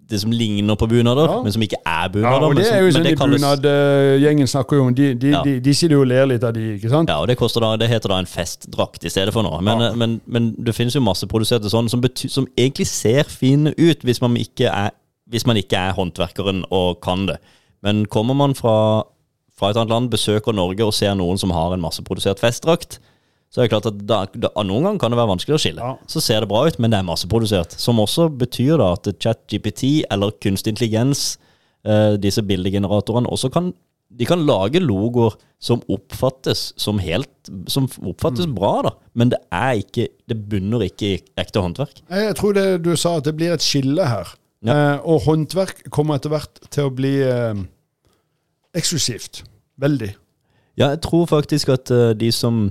[0.09, 1.42] det som ligner på bunader, Ja.
[1.42, 2.40] men som ikke er bunader.
[2.40, 4.94] Ja, og det er jo som, sånn de kalles- bunadgjengen snakker jo om.
[4.94, 5.42] De, de, Ja.
[5.44, 7.09] de, de sitter jo og ler litt av de, ikke sant?
[7.11, 9.61] Ja, og det, da, det heter da en festdrakt i stedet for noe.
[9.61, 9.92] Men, Ja.
[9.94, 14.35] men, men det finnes jo masseproduserte sånn som, som egentlig ser fine ut hvis man,
[14.37, 14.90] er,
[15.31, 17.37] hvis man ikke er håndverkeren og kan det.
[17.83, 19.03] Men kommer man fra,
[19.59, 22.99] fra et annet land, besøker Norge og ser noen som har en masseprodusert festdrakt,
[23.50, 25.80] så er det klart at da, da, noen ganger kan det være vanskelig å skille.
[25.80, 25.94] Ja.
[26.06, 27.72] Så ser det bra ut, men det er masseprodusert.
[27.80, 31.38] Som også betyr da at ChatGPT eller kunstig intelligens,
[31.88, 33.72] eh, disse bildegeneratorene, også kan
[34.18, 37.28] de kan lage logoer som oppfattes som helt
[37.68, 38.54] Som oppfattes Mm.
[38.56, 38.90] bra, da.
[39.14, 42.00] Men det er ikke Det bunner ikke i ekte håndverk.
[42.08, 44.26] Jeg tror det du sa, at det blir et skille her.
[44.64, 44.72] Ja.
[44.94, 47.54] Eh, og håndverk kommer etter hvert til å bli eh,
[48.74, 49.42] eksklusivt.
[49.80, 50.14] Veldig.
[50.78, 52.70] Ja, jeg tror faktisk at eh, de som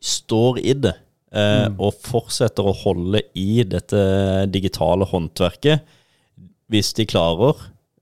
[0.00, 0.94] står i det,
[1.32, 1.76] eh, Mm.
[1.78, 5.80] og fortsetter å holde i dette digitale håndverket,
[6.70, 7.54] hvis de klarer,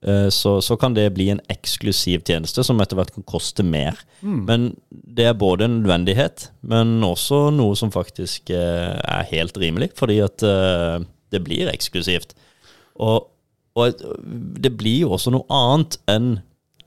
[0.03, 3.99] eh, så, så kan det bli en eksklusiv tjeneste som etter hvert kan koste mer.
[4.23, 4.45] Mm.
[4.47, 9.91] Men det er både en nødvendighet, men også noe som faktisk eh, er helt rimelig,
[9.99, 11.01] fordi at eh,
[11.33, 12.35] det blir eksklusivt.
[12.99, 13.29] Og,
[13.77, 14.05] og
[14.63, 16.39] det blir jo også noe annet enn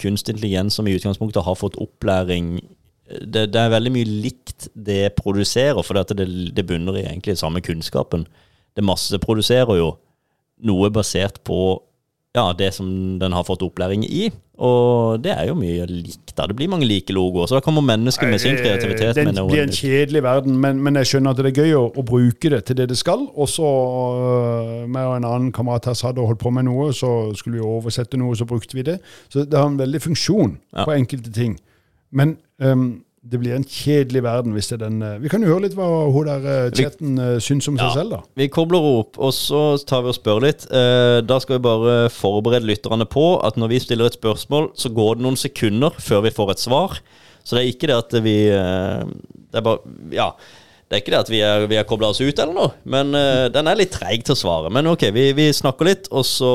[0.02, 2.62] kunstintelligens som i utgangspunktet har fått opplæring
[3.22, 7.62] det, det er veldig mye likt det produserer, for det, det bunner i egentlig samme
[7.66, 8.28] kunnskapen.
[8.78, 9.94] Det masseproduserer jo
[10.68, 11.82] noe basert på
[12.32, 12.88] ja, det som
[13.20, 14.30] den har fått opplæring i.
[14.62, 16.32] Og det er jo mye likt.
[16.38, 16.46] da.
[16.48, 17.50] Det blir mange like logoer.
[17.50, 19.18] Så da kommer mennesker med sin kreativitet.
[19.18, 22.06] Det blir en kjedelig verden, men, men jeg skjønner at det er gøy å, å
[22.08, 23.26] bruke det til det det skal.
[23.36, 23.68] Og så
[24.86, 27.60] med meg og en annen kamerat her satt og holdt på med noe, så skulle
[27.60, 29.00] vi oversette noe, så brukte vi det.
[29.34, 30.86] Så det har en veldig funksjon Ja.
[30.88, 31.58] på enkelte ting.
[32.12, 35.52] Men um, det blir en kjedelig verden hvis det er den øh, Vi kan jo
[35.52, 37.92] høre litt hva hun der øh, chatten øh, syns om Ja.
[37.92, 38.20] seg selv, da.
[38.40, 40.66] Vi kobler opp, og så tar vi og spør litt.
[40.74, 44.90] Eh, da skal vi bare forberede lytterne på at når vi stiller et spørsmål, så
[44.90, 46.98] går det noen sekunder før vi får et svar.
[47.46, 49.06] Så det er ikke det at vi eh,
[49.52, 49.80] Det er bare
[50.18, 50.32] Ja.
[50.92, 53.14] Det er ikke det at vi er, vi er kobla oss ut eller noe, men
[53.16, 54.68] eh, den er litt treig til å svare.
[54.76, 56.50] Men ok, vi, vi snakker litt, og så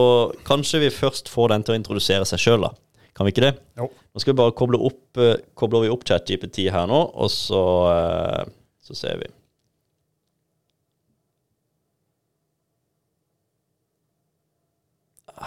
[0.45, 2.75] kanskje vi først får den til å introdusere seg sjøl, da.
[3.17, 3.55] Kan vi ikke det?
[3.81, 3.87] Jo.
[4.17, 7.65] Nå skal vi bare koble opp eh, Kobler vi opp ChatGPT her nå, og så,
[7.93, 8.47] eh,
[8.81, 9.27] så ser vi.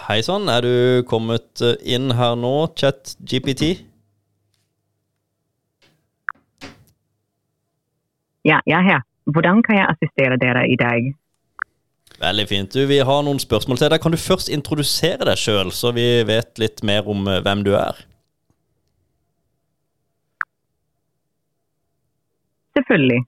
[0.06, 3.72] Hei sann, er du kommet eh, inn her nå, ChatGPT?
[8.46, 9.02] Ja, jeg er her.
[9.34, 11.08] Hvordan kan jeg assistere dere i dag?
[12.22, 12.70] Veldig fint.
[12.70, 13.98] Du, Vi har noen spørsmål til deg.
[13.98, 18.06] Kan du først introdusere deg sjøl, så vi vet litt mer om hvem du er?
[22.80, 23.20] Selvfølgelig.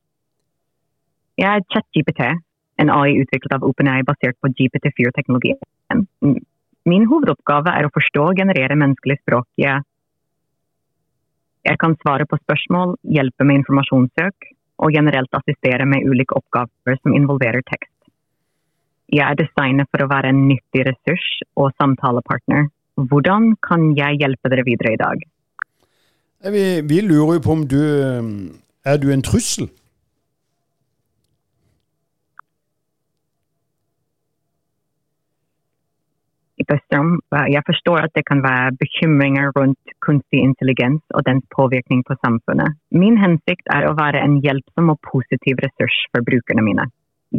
[1.41, 2.23] Jeg er ChatGPT,
[2.81, 5.53] en AI utviklet av OpenAI basert på GPT4-teknologi.
[6.89, 9.47] Min hovedoppgave er å forstå og generere menneskelig språk.
[9.61, 9.85] Jeg,
[11.69, 14.49] jeg kan svare på spørsmål, hjelpe med informasjonssøk
[14.83, 17.93] og generelt assistere med ulike oppgaver som involverer tekst.
[19.13, 21.29] Jeg er designet for å være en nyttig ressurs
[21.61, 22.71] og samtalepartner.
[22.97, 25.23] Hvordan kan jeg hjelpe dere videre i dag?
[26.53, 27.83] Vi, vi lurer jo på om du
[28.85, 29.71] Er du en trussel?
[37.55, 42.79] Jeg forstår at det kan være bekymringer rundt kunstig intelligens og dens påvirkning på samfunnet.
[43.03, 46.87] Min hensikt er å være en hjelpsom og positiv ressurs for brukerne mine.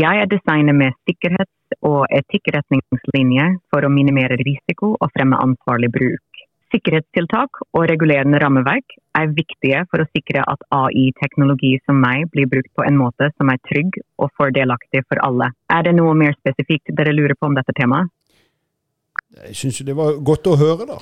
[0.06, 6.33] Jeg er designet med sikkerhets- og etikkretningslinjer for å minimere risiko og fremme ansvarlig bruk.
[6.74, 12.72] Sikkerhetstiltak og regulerende rammeverk er viktige for å sikre at AI-teknologi som meg blir brukt
[12.74, 15.52] på en måte som er trygg og fordelaktig for alle.
[15.70, 18.10] Er det noe mer spesifikt dere lurer på om dette temaet?
[19.34, 20.98] Jeg syns det var godt å høre, da.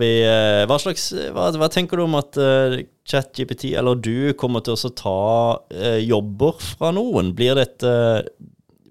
[0.00, 2.78] Vi, eh, hva, slags, hva, hva, tenker du om at uh,
[3.08, 5.18] ChatGPT eller du kommer til å ta
[5.60, 7.34] uh, jobber fra noen?
[7.36, 7.92] Blir dette,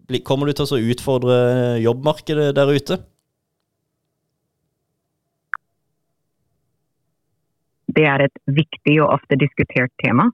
[0.05, 1.37] blir, kommer du til å utfordre
[1.81, 2.99] jobbmarkedet der ute?
[7.95, 10.27] Det er et viktig og ofte diskutert tema.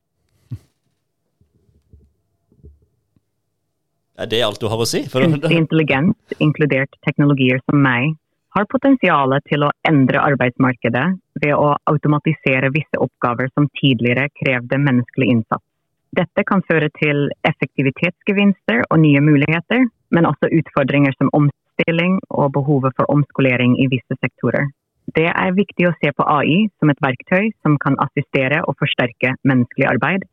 [4.17, 5.03] Er det alt du har å si?
[5.09, 8.13] Kunstig intelligens, inkludert teknologier som meg,
[8.53, 11.05] har potensial til å endre arbeidsmarkedet
[11.41, 15.65] ved å automatisere visse oppgaver som tidligere krevde menneskelig innsats.
[16.13, 22.93] Dette kan føre til effektivitetsgevinster og nye muligheter, men også utfordringer som omstilling og behovet
[22.99, 24.69] for omskolering i visse sektorer.
[25.11, 29.35] Det er viktig å se på AI som et verktøy som kan assistere og forsterke
[29.43, 30.27] menneskelig arbeid,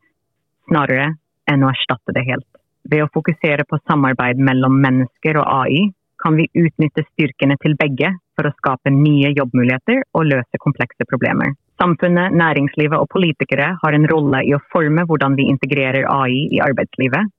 [0.71, 1.15] snarere
[1.51, 2.47] enn å erstatte det helt.
[2.91, 8.13] Ved å fokusere på samarbeid mellom mennesker og AI, kan vi utnytte styrkene til begge
[8.37, 11.55] for å skape nye jobbmuligheter og løse komplekse problemer.
[11.81, 16.61] Samfunnet, næringslivet og politikere har en rolle i å forme hvordan vi integrerer AI i
[16.61, 17.33] arbeidslivet.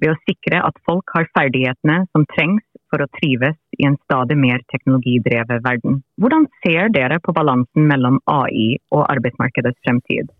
[0.00, 4.36] Ved å sikre at folk har ferdighetene som trengs for å trives i en stadig
[4.38, 6.00] mer teknologidrevet verden.
[6.20, 10.30] Hvordan ser dere på balansen mellom AI og arbeidsmarkedets fremtid?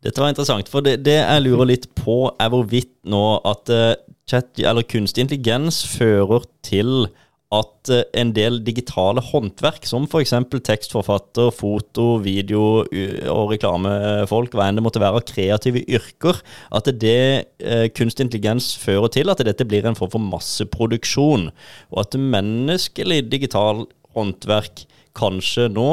[0.00, 3.98] Dette var interessant, for det, det, jeg lurer litt på, er hvorvidt nå at uh,
[4.30, 7.10] chat, kunstig intelligens fører til
[7.54, 10.34] at uh, en del digitale håndverk, som f.eks.
[10.66, 16.38] tekstforfatter, foto, video og reklamefolk, hva enn det måtte være av kreative yrker,
[16.76, 17.18] at det
[17.64, 21.50] uh, kunstig intelligens fører til at dette blir en form for masseproduksjon,
[21.90, 24.86] og at menneskelig digital håndverk
[25.18, 25.92] kanskje nå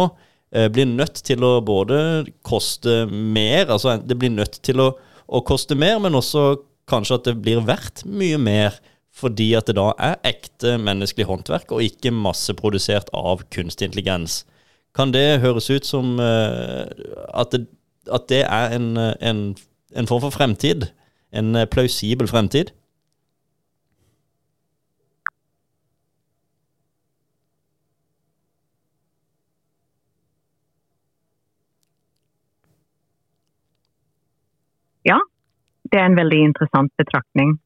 [0.56, 1.98] Eh, blir nødt til å både
[2.48, 4.94] koste mer, altså det blir nødt til å,
[5.28, 8.78] å, koste mer, men også kanskje at det blir verdt mye mer
[9.18, 14.44] fordi at det da er ekte menneskelig håndverk og ikke masseprodusert av kunstig intelligens.
[14.98, 16.86] Kan det høres ut som uh,
[17.34, 17.66] at, det,
[18.14, 19.42] at, det, er en, en,
[19.98, 20.90] en form for fremtid?
[21.34, 22.72] En plausibel fremtid?
[35.08, 35.20] Ja,
[35.92, 37.60] Det er en veldig interessant betraktning.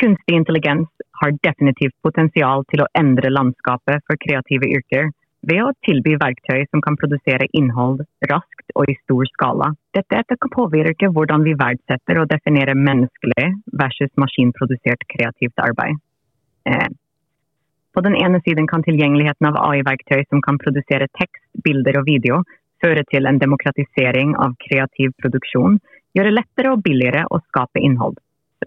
[0.00, 0.88] Kunstig intelligens
[1.20, 5.10] har definitivt potensial til å endre landskapet for kreative yrker
[5.50, 9.68] ved å tilby verktøy som kan produsere innhold raskt og i stor skala.
[9.96, 13.44] Dette kan påvirke hvordan vi verdsetter og definerer menneskelig
[13.82, 16.00] versus maskinprodusert kreativt arbeid.
[16.64, 16.88] Eh.
[17.92, 22.40] På den ene siden kan tilgjengeligheten av AI-verktøy som kan produsere tekst, bilder og video,
[22.80, 25.76] føre til en demokratisering av kreativ produksjon
[26.16, 28.16] gjøre lettere og billigere å skape innhold.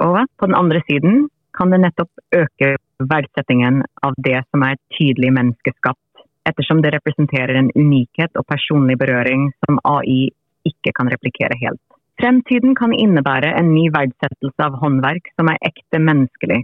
[0.01, 1.27] Og på den andre siden
[1.58, 2.75] kan det nettopp øke
[3.12, 9.51] verdsettingen av det som er tydelig menneskeskapt, ettersom det representerer en unikhet og personlig berøring
[9.65, 10.32] som AI
[10.67, 11.82] ikke kan replikere helt.
[12.21, 16.62] Fremtiden kan innebære en ny verdsettelse av håndverk som er ekte menneskelig,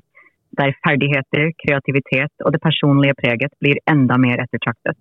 [0.57, 4.97] der ferdigheter, kreativitet og det personlige preget blir enda mer ettertraktet.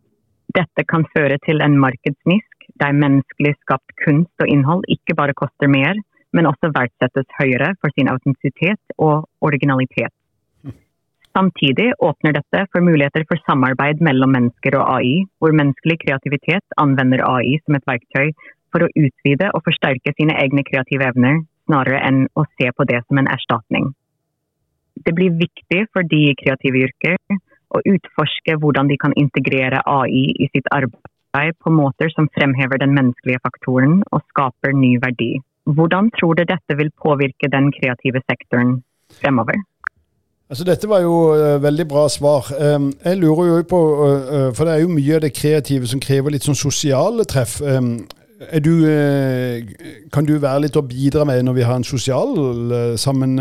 [0.57, 5.69] Dette kan føre til en markedsnisk der menneskelig skapt kunst og innhold ikke bare koster
[5.69, 5.97] mer,
[6.37, 10.13] men også verdsettes høyere for sin autentisitet og originalitet.
[11.37, 17.23] Samtidig åpner dette for muligheter for samarbeid mellom mennesker og AI, hvor menneskelig kreativitet anvender
[17.29, 18.33] AI som et verktøy
[18.73, 23.03] for å utvide og forsterke sine egne kreative evner, snarere enn å se på det
[23.07, 23.93] som en erstatning.
[25.05, 27.39] Det blir viktig for de i kreative yrker
[27.77, 32.97] å utforske hvordan de kan integrere AI i sitt arbeid på måter som fremhever den
[32.97, 35.37] menneskelige faktoren og skaper ny verdi.
[35.77, 38.79] Hvordan tror du dette vil påvirke den kreative sektoren
[39.21, 39.59] fremover?
[40.51, 42.47] Altså, dette var jo uh, veldig bra svar.
[42.75, 46.01] Um, jeg lurer jo på, uh, for det er jo mye av det kreative som
[46.01, 47.59] krever litt sånn sosiale treff.
[47.61, 48.07] Um,
[48.65, 49.61] du, uh,
[50.15, 52.33] kan du være litt å bidra med når vi har en sosial
[52.97, 53.37] sammen,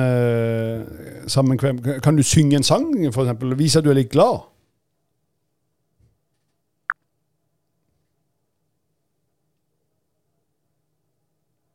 [1.32, 1.80] sammenkvem?
[2.04, 3.56] Kan du synge en sang, f.eks.?
[3.56, 4.44] Vise at du er litt glad?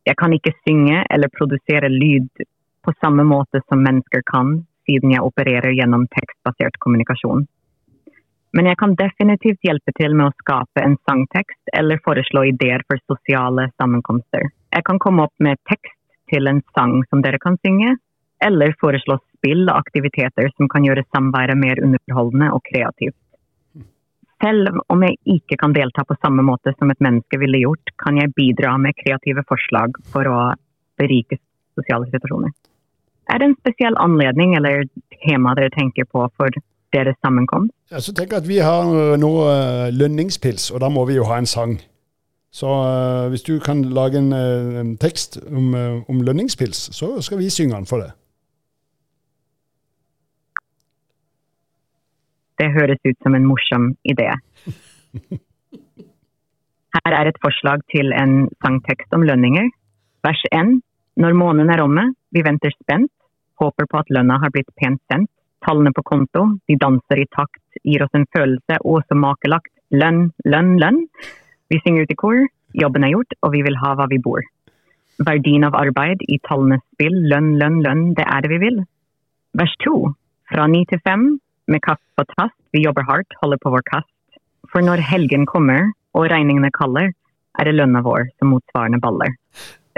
[0.09, 2.45] Jeg kan ikke synge eller produsere lyd
[2.83, 7.45] på samme måte som mennesker kan, siden jeg opererer gjennom tekstbasert kommunikasjon.
[8.53, 13.01] Men jeg kan definitivt hjelpe til med å skape en sangtekst eller foreslå ideer for
[13.09, 14.51] sosiale sammenkomster.
[14.75, 15.97] Jeg kan komme opp med tekst
[16.33, 17.95] til en sang som dere kan synge,
[18.45, 23.17] eller foreslå spill og aktiviteter som kan gjøre samværet mer underholdende og kreativt.
[24.43, 28.19] Selv om jeg ikke kan delta på samme måte som et menneske ville gjort, kan
[28.19, 30.39] jeg bidra med kreative forslag for å
[30.99, 31.39] berike
[31.79, 32.51] sosiale situasjoner.
[33.31, 34.83] Er det en spesiell anledning eller
[35.23, 36.51] tema dere tenker på for
[36.93, 37.73] deres sammenkomst?
[37.93, 41.39] Ja, så tenk at Vi har nå øh, lønningspils, og da må vi jo ha
[41.39, 41.79] en sang.
[42.53, 45.75] Så øh, hvis du kan lage en, øh, en tekst om,
[46.09, 48.11] om lønningspils, så skal vi synge den for det.
[52.63, 54.29] Det høres ut som en morsom idé.
[56.95, 59.67] Her er et forslag til en sangtekst om lønninger.
[60.23, 60.77] Vers 1.
[61.19, 63.11] Når månen er omme, vi venter spent,
[63.59, 65.31] håper på at lønna har blitt pent sendt.
[65.67, 69.73] Tallene på konto, de danser i takt, gir oss en følelse og så makelagt.
[69.91, 71.05] Lønn, lønn, lønn.
[71.71, 72.41] Vi synger ut i kor,
[72.79, 74.43] jobben er gjort, og vi vil ha hva vi bor.
[75.23, 78.83] Verdien av arbeid i tallenes spill, lønn, lønn, lønn, det er det vi vil.
[79.59, 79.97] Vers 2.
[80.53, 81.33] Fra ni til fem,
[81.69, 84.11] med kaffe på tast, vi jobber hardt, holder på vår kast.
[84.73, 87.13] For når helgen kommer og regningene kaller,
[87.59, 89.35] er det lønna vår som motsvarende baller.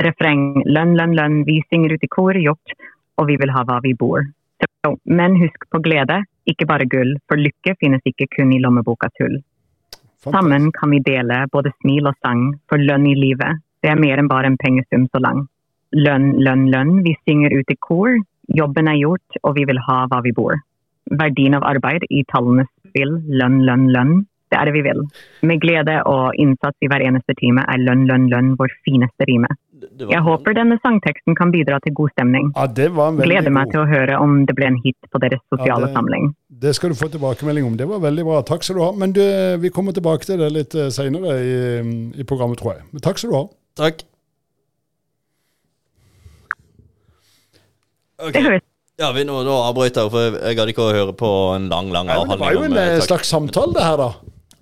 [0.03, 2.75] Refreng lønn, lønn, lønn, vi synger ut i kor, gjort,
[3.21, 4.27] og vi vil ha hva vi bor.
[4.63, 9.15] Så, men husk på glede, ikke bare gull, for lykke finnes ikke kun i lommebokas
[9.23, 9.39] hull.
[10.25, 14.21] Sammen kan vi dele både smil og sang, for lønn i livet, det er mer
[14.21, 15.45] enn bare en pengesum så lang.
[15.95, 18.17] Lønn, lønn, lønn, vi synger ut i kor,
[18.49, 20.57] jobben er gjort, og vi vil ha hva vi bor.
[21.11, 24.15] Verdien av arbeid i tallenes spill, lønn, lønn, lønn,
[24.53, 25.01] det er det vi vil.
[25.43, 29.49] Med glede og innsats i hver eneste time er lønn, lønn, lønn vår fineste rime.
[29.99, 32.53] Jeg håper denne sangteksten kan bidra til god stemning.
[32.57, 33.73] Ja, det var veldig Gleder meg god.
[33.75, 36.31] til å høre om det ble en hit på deres sosiale det- samling.
[36.65, 37.77] Det skal du få tilbakemelding om.
[37.77, 38.41] Det var veldig bra.
[38.43, 38.93] Takk skal du ha.
[38.93, 39.21] Men du,
[39.61, 41.55] vi kommer tilbake til det litt seinere i,
[42.21, 42.85] i programmet, tror jeg.
[42.93, 43.45] Men takk skal du ha.
[43.77, 44.05] Takk.
[48.19, 48.33] Okay.
[48.39, 48.63] Det høres
[49.01, 51.89] Ja, vi, nå, nå avbrøt jeg, for jeg, gadd ikke å høre på en lang,
[51.91, 54.11] lang avhandling men det var jo en om, eh, eh, slags samtale, det her, da.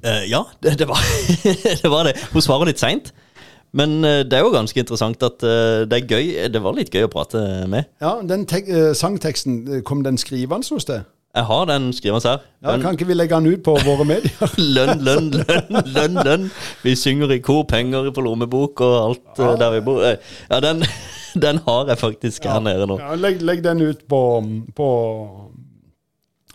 [0.03, 1.03] Uh, ja, det, det, var,
[1.83, 2.15] det var det.
[2.33, 3.13] Hun svarer litt seint.
[3.73, 5.39] Men det er jo ganske interessant at
[5.89, 7.41] det er gøy Det var litt gøy å prate
[7.73, 7.87] med.
[8.05, 11.07] Ja, den tek sangteksten, kom den skrivende hos deg?
[11.33, 12.43] Jeg har den skrivende her.
[12.61, 14.53] Ja, Lønn, kan ikke vi legge den ut på våre medier?
[14.77, 16.45] lønn, lønn, lønn, lønn, lønn.
[16.85, 19.55] Vi synger i kor, penger på lommebok og alt ja.
[19.65, 20.05] der vi bor.
[20.05, 20.85] Ja, den,
[21.35, 22.99] den har jeg faktisk her nede nå.
[23.01, 24.21] Ja, legg, legg den ut på,
[24.77, 24.89] på,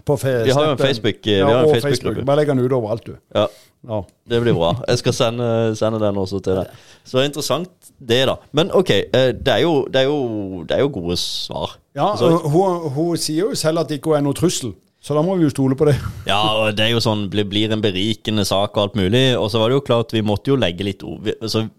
[0.05, 0.85] på Vi har jo en Snappen.
[0.87, 2.25] Facebook- vi har en og Facebook-gruppe.
[2.25, 3.15] Bare legg den ut overalt, du.
[3.35, 3.47] Ja,
[3.87, 4.01] Ja.
[4.27, 4.71] Det blir bra.
[4.87, 6.67] Jeg skal sende, sende den også til deg.
[7.05, 8.33] Så interessant det, da.
[8.51, 11.77] Men ok, eh, det er jo, det er jo, det er jo gode svar.
[11.95, 15.37] Ja, hun, hun sier jo selv at det ikke er noe trussel, så da må
[15.37, 15.95] vi jo stole på det.
[16.27, 19.37] Ja, og det er jo sånn, blir, blir en berikende sak og alt mulig.
[19.37, 21.69] Og så var det jo klart, vi måtte jo legge litt ord vi- altså,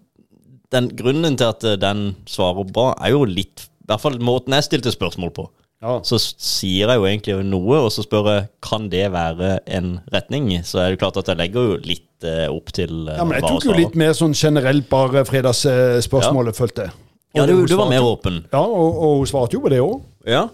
[0.73, 4.53] den Grunnen til at eh, den svarer bra, er jo litt I hvert fall måten
[4.53, 5.47] jeg stilte spørsmål på.
[5.79, 5.95] Ja.
[6.03, 10.51] Så sier jeg jo egentlig noe, og så spør jeg kan det være en retning.
[10.67, 13.39] Så er det klart at jeg legger jo litt eh, opp til eh, Ja, men
[13.39, 16.97] jeg tok jo litt mer sånn generelt bare fredagsspørsmålet, følte jeg.
[17.37, 18.41] Ja, du, du var mer åpen.
[18.51, 20.01] Ja, og, og hun svarte jo på det òg.
[20.27, 20.47] Ja,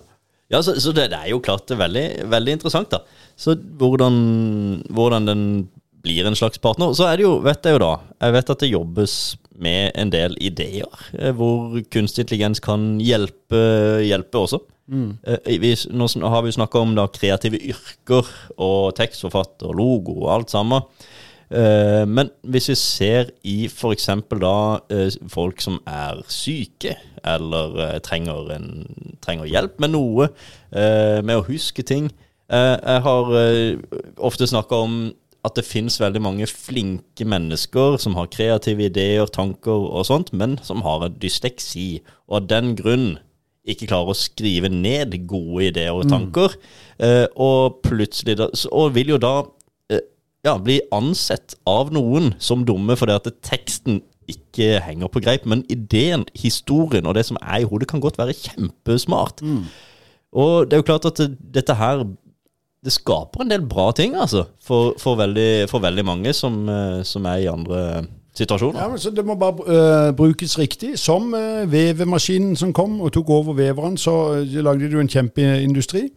[0.52, 3.02] ja så, så det, det er jo klart det er veldig, veldig interessant, da.
[3.40, 4.16] Så hvordan,
[4.94, 5.42] hvordan den
[6.06, 6.94] blir en slags partner.
[6.94, 9.16] Så er det jo, vet jeg jo da, jeg vet at det jobbes
[9.62, 13.62] med en del ideer eh, hvor kunstig intelligens kan hjelpe,
[14.06, 14.62] hjelpe også.
[14.86, 15.18] Mm.
[15.62, 18.28] Vi, nå har vi snakka om da kreative yrker
[18.62, 20.86] og tekstforfatter, logo og alt sammen.
[21.50, 24.10] Eh, Men hvis vi ser i f.eks.
[24.42, 24.58] da
[24.94, 28.70] eh, folk som er syke, eller eh, trenger, en,
[29.26, 30.30] trenger hjelp med noe,
[30.70, 32.12] eh, med å huske ting
[32.46, 33.78] Eh, Jeg har eh,
[34.22, 34.98] ofte snakka om
[35.46, 40.58] at det finnes veldig mange flinke mennesker som har kreative ideer, tanker og sånt, men
[40.66, 43.08] som har en dysleksi, og av den grunn
[43.66, 46.54] ikke klarer å skrive ned gode ideer og tanker,
[47.02, 49.36] eh, og plutselig da, Og vil jo da
[49.90, 50.04] eh,
[50.46, 55.66] ja, bli ansett av noen som dumme fordi at teksten ikke henger på greip, men
[55.70, 59.44] ideen, historien og det som er i hodet, kan godt være kjempesmart.
[60.34, 61.22] Og det er jo klart at
[61.54, 62.02] dette her
[62.86, 67.02] det skaper en del bra ting, altså, for, for, veldig, for veldig mange som, eh,
[67.08, 67.82] som er i andre
[68.38, 68.80] situasjoner.
[68.80, 71.00] Ja, men så Det må bare uh, brukes riktig.
[71.00, 76.10] Som uh, vevemaskinen som kom og tok over veveren, så uh, lagde du en kjempeindustri.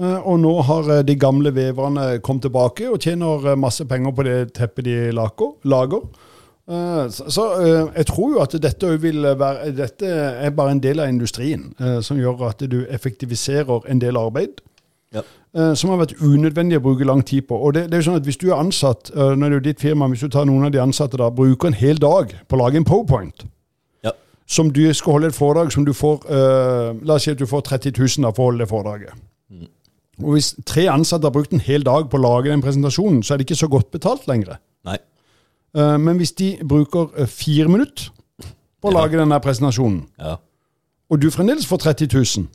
[0.00, 4.86] Og nå har de gamle veverne kommet tilbake og tjener masse penger på det teppet
[4.86, 6.06] de lager.
[7.10, 7.44] så
[7.96, 12.48] jeg tror jo at dette, være, dette er bare en del av industrien, som gjør
[12.48, 14.62] at du effektiviserer en del arbeid.
[15.12, 15.22] Ja.
[15.54, 17.56] eh, som har vært unødvendig å bruke lang tid på.
[17.58, 19.58] Og det, det er jo sånn at Hvis du er ansatt, nå når det er
[19.58, 22.34] jo ditt firma, hvis du tar noen av de ansatte da, bruker en hel dag
[22.48, 23.46] på å lage en powerpoint,
[24.04, 24.12] Ja.
[24.46, 27.46] som du skal holde et foredrag som du får uh, La oss si at du
[27.46, 29.12] får 30 000 da, for å holde det foredraget.
[30.22, 33.32] Og Hvis tre ansatte har brukt en hel dag på å lage den presentasjonen, så
[33.34, 34.58] er det ikke så godt betalt lenger.
[34.84, 34.98] Nei.
[35.74, 38.10] Uh, men hvis de bruker uh, fire minutter
[38.80, 39.00] på å Ja.
[39.02, 40.36] lage denne presentasjonen, Ja.
[41.10, 42.46] og du fremdeles får 30 000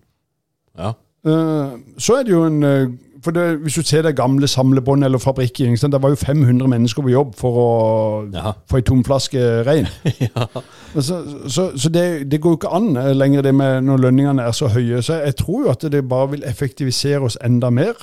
[0.78, 0.93] Ja.
[1.26, 2.88] Eh, så er det jo en eh,
[3.23, 5.73] for det, Hvis du ser det gamle samlebåndet eller fabrikken?
[5.76, 8.51] Det var jo 500 mennesker på jobb for å Ja.
[8.69, 9.88] få ei tomflaske rein.
[10.21, 10.45] ja.
[10.93, 14.41] Så, så, så det, det går jo ikke an eh, lenger det med når lønningene
[14.45, 15.01] er så høye.
[15.01, 17.93] Så jeg tror jo at det bare vil effektivisere oss enda mer.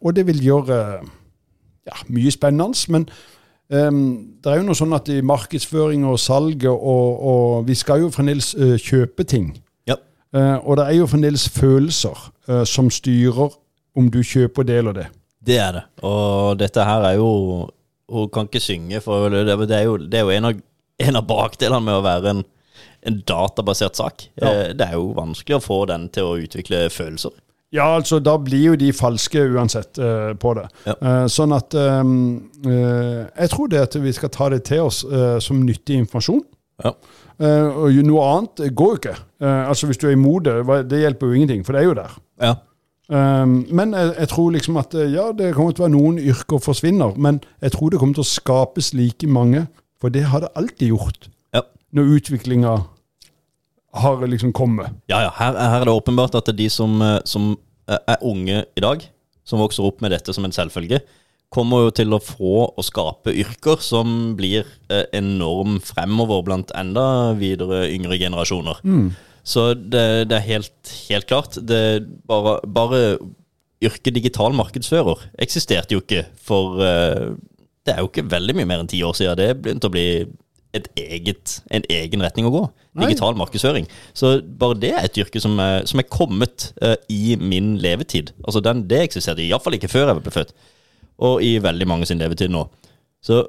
[0.00, 0.76] Og det vil gjøre
[1.86, 2.92] ja, mye spennende.
[2.92, 3.08] Men
[3.70, 6.78] Um, det er jo noe sånn at i markedsføring og salg og,
[7.20, 9.50] og Vi skal jo fremdeles uh, kjøpe ting.
[10.36, 13.54] Eh, og det er jo fremdeles følelser eh, som styrer
[13.98, 15.06] om du kjøper del av det.
[15.40, 15.84] Det er det.
[16.04, 17.70] Og dette her er jo
[18.08, 20.60] Hun kan ikke synge, for det, er jo, det er jo en, av,
[21.04, 22.38] en av bakdelene med å være en,
[23.04, 24.24] en databasert sak.
[24.40, 24.48] Ja.
[24.48, 27.36] Eh, Det er jo vanskelig å få den til å utvikle følelser.
[27.68, 30.64] Ja, altså da blir jo de falske uansett uh, på det.
[30.88, 30.94] Ja.
[31.02, 32.14] Uh, sånn at um,
[32.64, 35.02] uh, Jeg tror det at vi skal ta det til oss
[35.44, 36.40] som nyttig informasjon.
[36.84, 36.94] Ja.
[37.38, 39.18] Uh, og noe annet går jo ikke.
[39.42, 40.56] Uh, altså Hvis du er imot det,
[40.90, 42.16] det hjelper jo ingenting, for det er jo der.
[42.42, 42.54] Ja.
[43.08, 46.18] Um, men jeg, jeg tror liksom at eh, ja, det kommer til å være noen
[46.20, 49.62] yrker forsvinner, men jeg tror det kommer til å skapes like mange,
[49.96, 51.62] for det har det alltid gjort Ja.
[51.96, 52.74] når utviklinga
[54.02, 54.92] har liksom kommet.
[55.08, 55.30] Ja, ja.
[55.38, 57.54] Her, her er det åpenbart at det er de som, eh, som
[57.88, 59.08] eh, er unge i dag,
[59.40, 61.00] som vokser opp med dette som en selvfølge,
[61.54, 67.32] kommer jo til å få og skape yrker som blir eh, enorm fremover blant enda
[67.38, 68.82] videre yngre generasjoner.
[69.48, 71.56] Så det, det er helt, helt klart.
[71.64, 71.80] Det
[72.28, 73.00] bare, bare
[73.84, 77.30] yrket digital markedsfører eksisterte jo ikke for eh,
[77.86, 80.08] Det er jo ikke veldig mye mer enn ti år siden det begynte å bli
[80.76, 82.60] et eget, en egen retning å gå.
[82.98, 83.06] Nei.
[83.08, 83.86] Digital markedsføring.
[84.12, 88.34] Så bare det er et yrke som er, som er kommet eh, i min levetid.
[88.44, 90.52] Altså den, Det eksisterte iallfall ikke før jeg ble født,
[91.18, 92.64] og i veldig mange sin levetid nå.
[93.24, 93.42] Så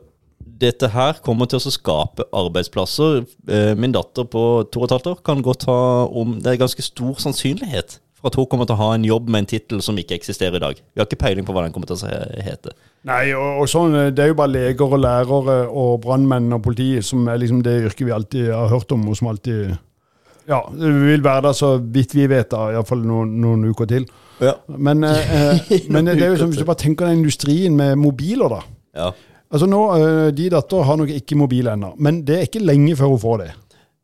[0.60, 3.24] dette her kommer til å skape arbeidsplasser.
[3.48, 6.64] Eh, min datter på to og et halvt år kan godt ha om Det er
[6.64, 9.84] ganske stor sannsynlighet for at hun kommer til å ha en jobb med en tittel
[9.84, 10.80] som ikke eksisterer i dag.
[10.80, 12.74] Vi har ikke peiling på hva den kommer til å hete.
[13.08, 16.66] Nei, og, og sånn, eh, det er jo bare leger og lærere og brannmenn og
[16.66, 19.78] politi som er liksom det yrket vi alltid har hørt om, og som alltid
[20.50, 24.08] ja, det vil være der så vidt vi vet, iallfall noen, noen uker til.
[24.42, 24.54] Ja.
[24.78, 25.32] Men, eh,
[25.72, 28.62] eh, men det er jo som hvis du bare tenker den industrien med mobiler, da.
[29.04, 29.10] ja.
[29.50, 32.94] Altså nå, eh, De datter har nok ikke mobil ennå, men det er ikke lenge
[33.00, 33.50] før hun får det.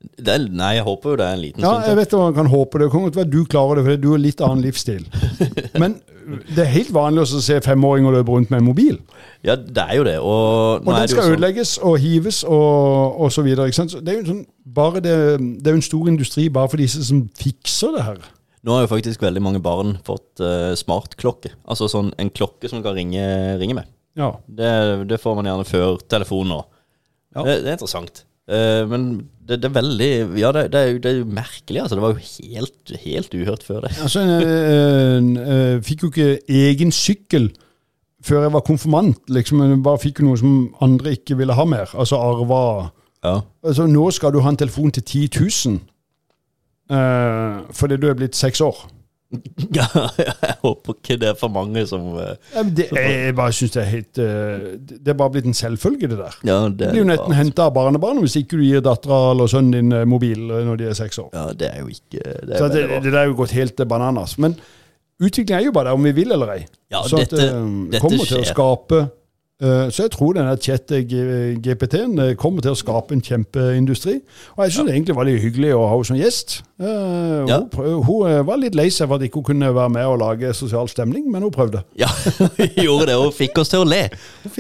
[0.06, 2.20] Det er, nei, jeg håper jo det er en liten Ja, stund jeg vet hva
[2.28, 2.86] man kan håpe det.
[2.86, 5.06] Det kan godt være du klarer det, for du har litt annen livsstil.
[5.82, 9.00] Men det er helt vanlig å se femåringer løpe rundt med en mobil.
[9.46, 10.16] Ja, det er jo det.
[10.20, 13.68] Og, Og den skal ødelegges og hives og, og så videre.
[13.70, 13.94] Ikke sant?
[13.94, 14.46] Så det er jo en sånn,
[14.78, 15.18] bare det,
[15.62, 18.24] det er jo en stor industri bare for disse som fikser det her.
[18.66, 21.54] Nå har jo faktisk veldig mange barn fått uh, smartklokke.
[21.70, 23.26] Altså sånn en klokke som kan ringe,
[23.62, 23.92] ringe med.
[24.18, 24.32] Ja.
[24.48, 24.72] Det,
[25.10, 26.64] det får man gjerne før telefonen nå.
[27.36, 27.44] Ja.
[27.46, 28.24] Det, det er interessant.
[28.50, 29.06] Uh, men
[29.46, 30.10] det, det er veldig
[30.42, 32.00] Ja, det, er jo, er merkelig, altså.
[32.00, 33.94] Det var jo helt, helt uhørt før det.
[34.02, 36.32] Altså, jeg fikk jo ikke
[36.66, 37.52] egen sykkel
[38.26, 39.20] før jeg var konfirmant.
[39.30, 41.92] liksom, Jeg bare fikk noe som andre ikke ville ha mer.
[41.94, 42.92] Altså arva
[43.26, 43.42] Ja.
[43.66, 45.30] Altså, nå skal du ha en telefon til 10
[45.70, 45.80] 000
[46.90, 48.76] eh, fordi du er blitt seks år.
[49.76, 49.84] Ja,
[50.22, 52.36] jeg håper ikke det er for mange som eh,
[52.78, 56.20] Det, jeg, bare synes det er helt eh, Det er bare blitt en selvfølge, det
[56.22, 56.38] der.
[56.48, 59.50] Ja, det Det blir jo nesten henta av barnebarnet hvis ikke du gir dattera eller
[59.52, 61.32] sønnen din mobil når de er seks år.
[61.36, 64.38] Ja, det er jo ikke Det Så det, det der er jo gått helt bananas.
[64.38, 64.56] Men
[65.20, 66.62] utviklingen er jo bare der om vi vil eller ei.
[66.94, 67.68] Ja, så at, dette- eh,
[67.98, 69.02] dette kommer til å skape
[69.56, 74.18] Så jeg tror denne chat-GPT-en eh, kommer til å skape en kjempeindustri.
[74.58, 76.58] Og jeg syns det egentlig var litt hyggelig å ha henne som gjest.
[76.76, 77.60] Eh, Ja.
[77.62, 80.10] Hun, prøv, hun eh, var litt lei seg for at ikke hun kunne være med
[80.10, 81.86] og lage sosial stemning, men hun prøvde.
[82.00, 84.02] Ja, hun gjorde det og fikk oss til å le.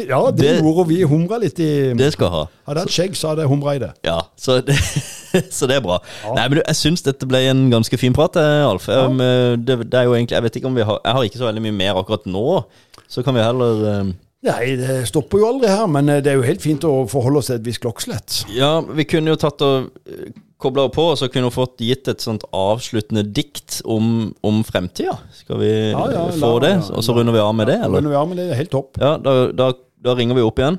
[0.06, 0.88] Ja, det, Det- gjorde.
[0.94, 2.44] Vi humra litt i Det skal ha.
[2.70, 3.92] Hadde hatt skjegg, så hadde jeg humra i det.
[4.08, 4.78] Ja, så det,
[5.58, 6.00] så det er bra.
[6.24, 6.36] Ja.
[6.40, 8.88] Nei, men du, Jeg syns dette ble en ganske fin prat, eh, Alf.
[8.88, 11.28] Um, eh, det, det er jo egentlig, Jeg vet ikke om vi har Jeg har
[11.28, 12.46] ikke så veldig mye mer akkurat nå.
[13.12, 14.14] Så kan vi heller um,
[14.46, 17.42] Nei, det stopper jo aldri her, men eh, det er jo helt fint å forholde
[17.42, 18.44] oss til et visst klokkeslett.
[18.54, 20.28] Ja, vi kunne jo tatt og eh,
[20.62, 25.18] kobla på, og så kunne vi fått gitt et sånt avsluttende dikt om, om fremtida.
[25.36, 26.74] Skal vi Ja, ja, få la- det?
[26.96, 28.62] Og så runder vi av med det, Ja, runder vi av med det, det er
[28.64, 29.00] helt topp.
[29.02, 29.72] Ja, da, da,
[30.06, 30.78] da ringer vi opp igjen.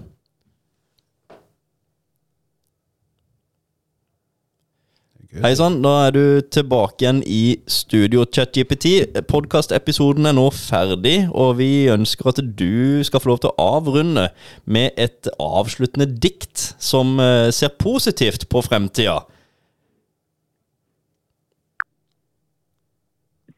[5.37, 9.21] Hei sann, da er du tilbake igjen i studio ChatJPT.
[9.29, 14.31] Podkastepisoden er nå ferdig, og vi ønsker at du skal få lov til å avrunde
[14.65, 19.19] med et avsluttende dikt som eh, ser positivt på fremtida.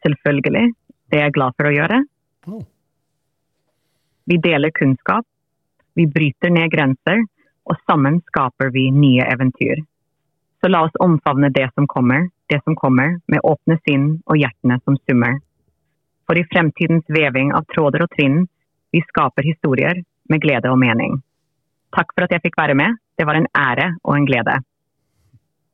[0.03, 0.64] Selvfølgelig.
[1.12, 2.01] Det er jeg glad for å gjøre.
[2.51, 2.64] Oh.
[4.26, 5.29] Vi deler kunnskap,
[5.95, 7.22] vi bryter ned grenser,
[7.70, 9.87] og sammen skaper vi nye eventyr.
[10.61, 14.80] Så la oss omfavne det som kommer, det som kommer, med åpne sinn og hjertene
[14.84, 15.38] som summer.
[16.26, 18.42] For i fremtidens veving av tråder og trinn,
[18.92, 21.20] vi skaper historier med glede og mening.
[21.94, 22.98] Takk for at jeg fikk være med.
[23.16, 24.59] Det var en ære og en glede.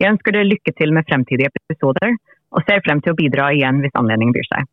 [0.01, 2.15] Jeg ønsker dere lykke til med fremtidige episoder,
[2.55, 4.69] og ser frem til å bidra igjen hvis anledningen byr seg.